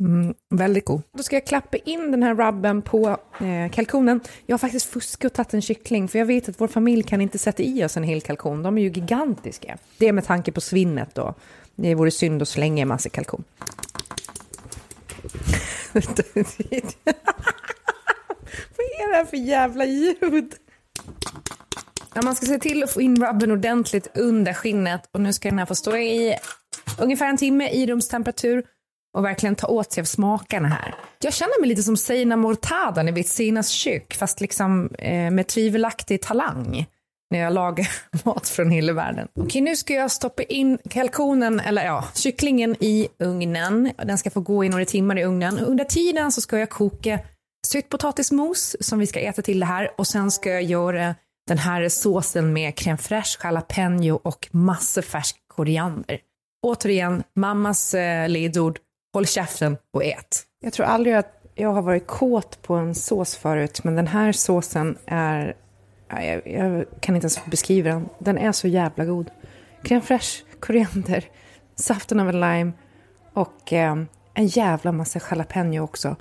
Mm, 0.00 0.34
väldigt 0.50 0.84
god. 0.84 1.02
Då 1.16 1.22
ska 1.22 1.36
jag 1.36 1.46
klappa 1.46 1.76
in 1.76 2.10
den 2.10 2.22
här 2.22 2.34
rubben 2.34 2.82
på 2.82 3.18
eh, 3.40 3.70
kalkonen. 3.72 4.20
Jag 4.46 4.54
har 4.54 4.58
faktiskt 4.58 4.86
fuskat 4.86 5.30
och 5.30 5.36
tagit 5.36 5.54
en 5.54 5.62
kyckling 5.62 6.08
för 6.08 6.18
jag 6.18 6.26
vet 6.26 6.48
att 6.48 6.60
vår 6.60 6.68
familj 6.68 7.02
kan 7.02 7.20
inte 7.20 7.38
sätta 7.38 7.62
i 7.62 7.84
oss 7.84 7.96
en 7.96 8.02
hel 8.02 8.20
kalkon. 8.20 8.62
De 8.62 8.78
är 8.78 8.82
ju 8.82 8.88
gigantiska. 8.88 9.78
Det 9.98 10.08
är 10.08 10.12
med 10.12 10.24
tanke 10.24 10.52
på 10.52 10.60
svinnet 10.60 11.14
då. 11.14 11.34
Det 11.74 11.94
vore 11.94 12.10
synd 12.10 12.42
att 12.42 12.48
slänga 12.48 12.82
en 12.82 12.88
massa 12.88 13.08
kalkon. 13.08 13.44
Vad 15.94 16.04
är 18.86 19.10
det 19.10 19.16
här 19.16 19.24
för 19.24 19.36
jävla 19.36 19.84
ljud? 19.84 20.54
Ja, 22.14 22.22
man 22.22 22.34
ska 22.34 22.46
se 22.46 22.58
till 22.58 22.82
att 22.82 22.92
få 22.92 23.02
in 23.02 23.26
rubben 23.26 23.50
ordentligt 23.50 24.16
under 24.16 24.52
skinnet 24.52 25.08
och 25.12 25.20
nu 25.20 25.32
ska 25.32 25.48
den 25.48 25.58
här 25.58 25.66
få 25.66 25.74
stå 25.74 25.96
i 25.96 26.34
ungefär 26.98 27.28
en 27.28 27.36
timme 27.36 27.68
i 27.68 27.86
rumstemperatur 27.86 28.64
och 29.14 29.24
verkligen 29.24 29.54
ta 29.54 29.66
åt 29.66 29.92
sig 29.92 30.00
av 30.00 30.04
smakerna 30.04 30.68
här. 30.68 30.94
Jag 31.20 31.34
känner 31.34 31.60
mig 31.60 31.68
lite 31.68 31.82
som 31.82 31.96
Seina 31.96 32.36
Mortada, 32.36 33.08
i 33.08 33.10
vet 33.10 33.66
kök, 33.66 34.14
fast 34.14 34.40
liksom 34.40 34.90
eh, 34.98 35.30
med 35.30 35.46
tvivelaktig 35.46 36.22
talang 36.22 36.86
när 37.30 37.38
jag 37.38 37.52
lagar 37.52 37.88
mat 38.24 38.48
från 38.48 38.70
hela 38.70 38.92
världen. 38.92 39.28
Okej, 39.40 39.60
nu 39.60 39.76
ska 39.76 39.94
jag 39.94 40.10
stoppa 40.10 40.42
in 40.42 40.78
kalkonen, 40.90 41.60
eller 41.60 41.84
ja, 41.84 42.04
kycklingen 42.14 42.76
i 42.80 43.08
ugnen. 43.18 43.92
Den 44.04 44.18
ska 44.18 44.30
få 44.30 44.40
gå 44.40 44.64
i 44.64 44.68
några 44.68 44.84
timmar 44.84 45.18
i 45.18 45.24
ugnen. 45.24 45.58
Under 45.58 45.84
tiden 45.84 46.32
så 46.32 46.40
ska 46.40 46.58
jag 46.58 46.70
koka 46.70 47.18
sötpotatismos 47.66 48.76
som 48.80 48.98
vi 48.98 49.06
ska 49.06 49.20
äta 49.20 49.42
till 49.42 49.60
det 49.60 49.66
här 49.66 49.90
och 49.98 50.06
sen 50.06 50.30
ska 50.30 50.50
jag 50.50 50.62
göra 50.62 51.14
den 51.48 51.58
här 51.58 51.88
såsen 51.88 52.52
med 52.52 52.74
crème 52.74 52.96
fraîche, 52.96 53.44
jalapeno 53.44 54.20
och 54.22 54.48
massor 54.50 55.02
färsk 55.02 55.36
koriander. 55.46 56.18
Återigen, 56.62 57.22
mammas 57.36 57.94
eh, 57.94 58.28
ledord, 58.28 58.78
håll 59.14 59.26
käften 59.26 59.76
och 59.92 60.04
ät. 60.04 60.42
Jag 60.60 60.72
tror 60.72 60.86
aldrig 60.86 61.14
att 61.14 61.40
jag 61.54 61.72
har 61.72 61.82
varit 61.82 62.06
kåt 62.06 62.62
på 62.62 62.74
en 62.74 62.94
sås 62.94 63.36
förut, 63.36 63.84
men 63.84 63.96
den 63.96 64.06
här 64.06 64.32
såsen 64.32 64.98
är... 65.06 65.56
ja, 66.08 66.22
Jag, 66.22 66.46
jag 66.46 66.84
kan 67.00 67.14
inte 67.14 67.24
ens 67.24 67.44
beskriva 67.44 67.90
den. 67.90 68.08
Den 68.18 68.38
är 68.38 68.52
så 68.52 68.68
jävla 68.68 69.04
god. 69.04 69.30
Crème 69.82 70.00
fraîche, 70.00 70.42
koriander, 70.60 71.24
saften 71.76 72.20
av 72.20 72.28
en 72.28 72.40
lime 72.40 72.72
och 73.32 73.72
eh, 73.72 73.96
en 74.34 74.46
jävla 74.46 74.92
massa 74.92 75.20
jalapeno 75.30 75.80
också. 75.80 76.16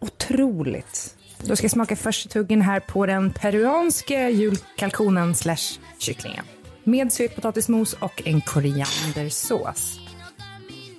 Otroligt. 0.00 1.16
Då 1.44 1.56
ska 1.56 1.64
jag 1.64 1.70
smaka 1.70 1.96
första 1.96 2.28
tuggen 2.28 2.62
här 2.62 2.80
på 2.80 3.06
den 3.06 3.30
peruanska 3.32 4.30
julkalkonen 4.30 5.34
slash 5.34 5.78
kycklingen. 5.98 6.44
Med 6.84 7.12
sötpotatismos 7.12 7.92
och 7.92 8.22
en 8.24 8.40
koriandersås. 8.40 9.98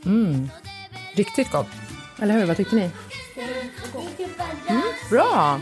Mm. 0.06 0.50
Riktigt 1.16 1.52
gott. 1.52 1.68
Eller 2.22 2.34
hur? 2.34 2.46
Vad 2.46 2.58
tyckte 2.58 2.76
ni? 2.76 2.92
Mm, 4.68 4.82
bra! 5.10 5.60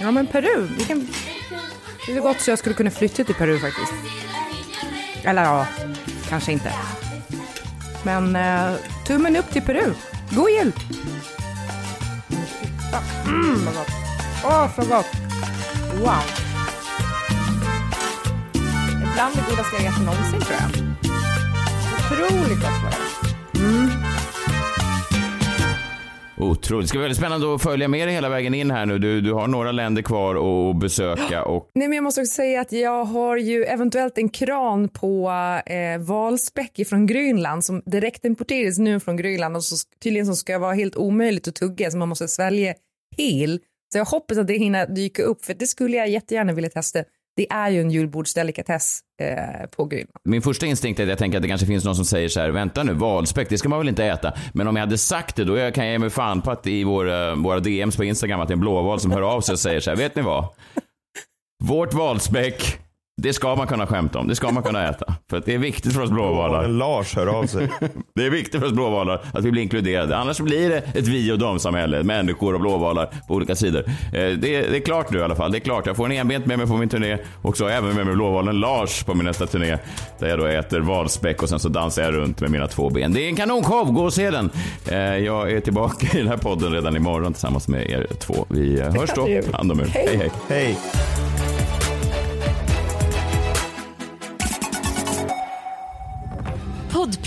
Ja, 0.00 0.10
men 0.10 0.26
Peru. 0.26 0.68
Vi 0.78 0.84
kan... 0.84 1.08
Det 2.06 2.12
är 2.16 2.20
gott 2.20 2.40
så 2.40 2.50
jag 2.50 2.58
skulle 2.58 2.74
kunna 2.74 2.90
flytta 2.90 3.24
till 3.24 3.34
Peru 3.34 3.58
faktiskt. 3.58 3.92
Eller 5.24 5.42
ja, 5.42 5.66
kanske 6.28 6.52
inte. 6.52 6.72
Men 8.02 8.36
eh, 8.36 8.74
tummen 9.06 9.36
upp 9.36 9.50
till 9.50 9.62
Peru. 9.62 9.94
God 10.30 10.50
jul! 10.50 10.72
Mm, 13.26 13.64
vad 13.64 13.74
gott. 13.74 13.90
Åh, 14.44 14.74
så 14.74 14.82
gott! 14.82 15.06
Wow! 15.94 16.22
Bland 19.14 19.34
det 19.34 19.44
godaste 19.50 19.76
jag 19.76 19.84
ätit 19.84 20.04
någonsin, 20.04 20.40
tror 20.40 20.56
jag. 20.60 20.70
Otroligt 21.98 22.60
gott 22.60 22.82
var 22.82 22.90
det. 22.90 23.58
Mm. 23.58 24.11
Otroligt. 26.50 26.84
Det 26.84 26.88
ska 26.88 26.98
bli 26.98 27.02
väldigt 27.02 27.18
spännande 27.18 27.54
att 27.54 27.62
följa 27.62 27.88
med 27.88 28.08
dig 28.08 28.14
hela 28.14 28.28
vägen 28.28 28.54
in 28.54 28.70
här 28.70 28.86
nu. 28.86 28.98
Du, 28.98 29.20
du 29.20 29.32
har 29.32 29.46
några 29.46 29.72
länder 29.72 30.02
kvar 30.02 30.34
att 30.70 30.76
besöka 30.80 31.44
och 31.44 31.70
Nej, 31.74 31.88
men 31.88 31.96
jag 31.96 32.04
måste 32.04 32.20
också 32.20 32.34
säga 32.34 32.60
att 32.60 32.72
jag 32.72 33.04
har 33.04 33.36
ju 33.36 33.64
eventuellt 33.64 34.18
en 34.18 34.28
kran 34.28 34.88
på 34.88 35.30
eh, 35.66 35.98
valspäck 35.98 36.88
från 36.88 37.06
Grönland 37.06 37.64
som 37.64 37.82
direkt 37.86 38.24
importeras 38.24 38.78
nu 38.78 39.00
från 39.00 39.16
Grönland 39.16 39.56
och 39.56 39.64
så 39.64 39.76
tydligen 40.02 40.26
så 40.26 40.36
ska 40.36 40.58
vara 40.58 40.74
helt 40.74 40.96
omöjligt 40.96 41.48
att 41.48 41.54
tugga 41.54 41.90
så 41.90 41.98
man 41.98 42.08
måste 42.08 42.28
svälja 42.28 42.74
hel. 43.16 43.60
Så 43.92 43.98
jag 43.98 44.04
hoppas 44.04 44.38
att 44.38 44.46
det 44.46 44.54
hinner 44.54 44.86
dyka 44.86 45.22
upp 45.22 45.44
för 45.44 45.54
det 45.54 45.66
skulle 45.66 45.96
jag 45.96 46.08
jättegärna 46.08 46.52
vilja 46.52 46.70
testa. 46.70 47.04
Det 47.36 47.52
är 47.52 47.70
ju 47.70 47.80
en 47.80 47.90
julbordsdelikatess 47.90 49.00
eh, 49.22 49.66
på 49.76 49.84
Grönland. 49.84 50.10
Min 50.24 50.42
första 50.42 50.66
instinkt 50.66 51.00
är 51.00 51.04
att 51.04 51.08
jag 51.08 51.18
tänker 51.18 51.38
att 51.38 51.42
det 51.42 51.48
kanske 51.48 51.66
finns 51.66 51.84
någon 51.84 51.96
som 51.96 52.04
säger 52.04 52.28
så 52.28 52.40
här, 52.40 52.50
vänta 52.50 52.82
nu, 52.82 52.92
valspäck, 52.92 53.48
det 53.48 53.58
ska 53.58 53.68
man 53.68 53.78
väl 53.78 53.88
inte 53.88 54.04
äta? 54.04 54.32
Men 54.54 54.68
om 54.68 54.76
jag 54.76 54.82
hade 54.82 54.98
sagt 54.98 55.36
det, 55.36 55.44
då 55.44 55.70
kan 55.70 55.84
jag 55.84 55.92
ge 55.92 55.98
mig 55.98 56.10
fan 56.10 56.42
på 56.42 56.50
att 56.50 56.66
i 56.66 56.80
eh, 56.80 56.86
våra, 56.86 57.34
våra 57.34 57.60
DMs 57.60 57.96
på 57.96 58.04
Instagram 58.04 58.40
att 58.40 58.48
det 58.48 58.52
är 58.52 58.56
en 58.56 58.60
blåval 58.60 59.00
som 59.00 59.10
hör 59.10 59.22
av 59.22 59.40
sig 59.40 59.52
och 59.52 59.58
säger 59.58 59.80
så 59.80 59.90
här, 59.90 59.96
vet 59.96 60.16
ni 60.16 60.22
vad? 60.22 60.48
Vårt 61.64 61.94
valspäck, 61.94 62.78
det 63.22 63.32
ska 63.32 63.54
man 63.56 63.66
kunna 63.66 63.86
skämta 63.86 64.18
om, 64.18 64.28
det 64.28 64.34
ska 64.36 64.50
man 64.50 64.62
kunna 64.62 64.88
äta. 64.88 65.14
För 65.30 65.36
att 65.36 65.44
det 65.46 65.54
är 65.54 65.58
viktigt 65.58 65.92
för 65.92 66.02
oss 66.02 66.10
blåvalar. 66.10 66.68
Lars 66.68 67.14
hör 67.16 67.26
av 67.26 67.46
sig. 67.46 67.68
det 68.14 68.26
är 68.26 68.30
viktigt 68.30 68.60
för 68.60 68.66
oss 68.66 68.72
blåvalar 68.72 69.24
att 69.32 69.44
vi 69.44 69.50
blir 69.50 69.62
inkluderade. 69.62 70.16
Annars 70.16 70.40
blir 70.40 70.68
det 70.70 70.76
ett 70.76 71.08
vi 71.08 71.32
och 71.32 71.38
dom-samhälle. 71.38 72.02
Människor 72.02 72.54
och 72.54 72.60
blåvalar 72.60 73.06
på 73.28 73.34
olika 73.34 73.54
sidor. 73.54 73.84
Eh, 73.88 74.12
Det 74.12 74.24
är, 74.54 74.70
det 74.70 74.76
är 74.76 74.80
klart 74.80 75.10
nu 75.10 75.18
i 75.18 75.22
alla 75.22 75.34
fall. 75.34 75.52
Det 75.52 75.58
är 75.58 75.60
klart. 75.60 75.86
Jag 75.86 75.96
får 75.96 76.06
en 76.06 76.12
enbent 76.12 76.46
med 76.46 76.58
mig 76.58 76.66
på 76.66 76.76
min 76.76 76.88
turné. 76.88 77.18
Och 77.42 77.56
så 77.56 77.66
även 77.68 77.94
med 77.96 78.06
mig 78.06 78.14
blåvalen 78.14 78.60
Lars 78.60 79.02
på 79.02 79.14
min 79.14 79.26
nästa 79.26 79.46
turné. 79.46 79.78
Där 80.18 80.28
jag 80.28 80.38
då 80.38 80.46
äter 80.46 80.80
valspäck 80.80 81.42
och 81.42 81.48
sen 81.48 81.58
så 81.60 81.68
dansar 81.68 82.02
jag 82.02 82.14
runt 82.14 82.40
med 82.40 82.50
mina 82.50 82.66
två 82.66 82.90
ben. 82.90 83.12
Det 83.12 83.20
är 83.24 83.28
en 83.28 83.36
kanonshow. 83.36 83.92
Gå 83.92 84.04
och 84.04 84.12
se 84.12 84.30
den. 84.30 84.50
Eh, 84.90 84.98
Jag 84.98 85.52
är 85.52 85.60
tillbaka 85.60 86.06
i 86.18 86.18
den 86.18 86.28
här 86.28 86.36
podden 86.36 86.72
redan 86.72 86.96
imorgon 86.96 87.32
tillsammans 87.32 87.68
med 87.68 87.90
er 87.90 88.06
två. 88.18 88.46
Vi 88.48 88.80
eh, 88.80 88.94
hörs 88.94 89.10
då. 89.14 89.28
Hand 89.52 89.72
om 89.72 89.80
er. 89.80 89.86
Hej. 89.86 90.16
hej. 90.16 90.30
hej. 90.48 91.31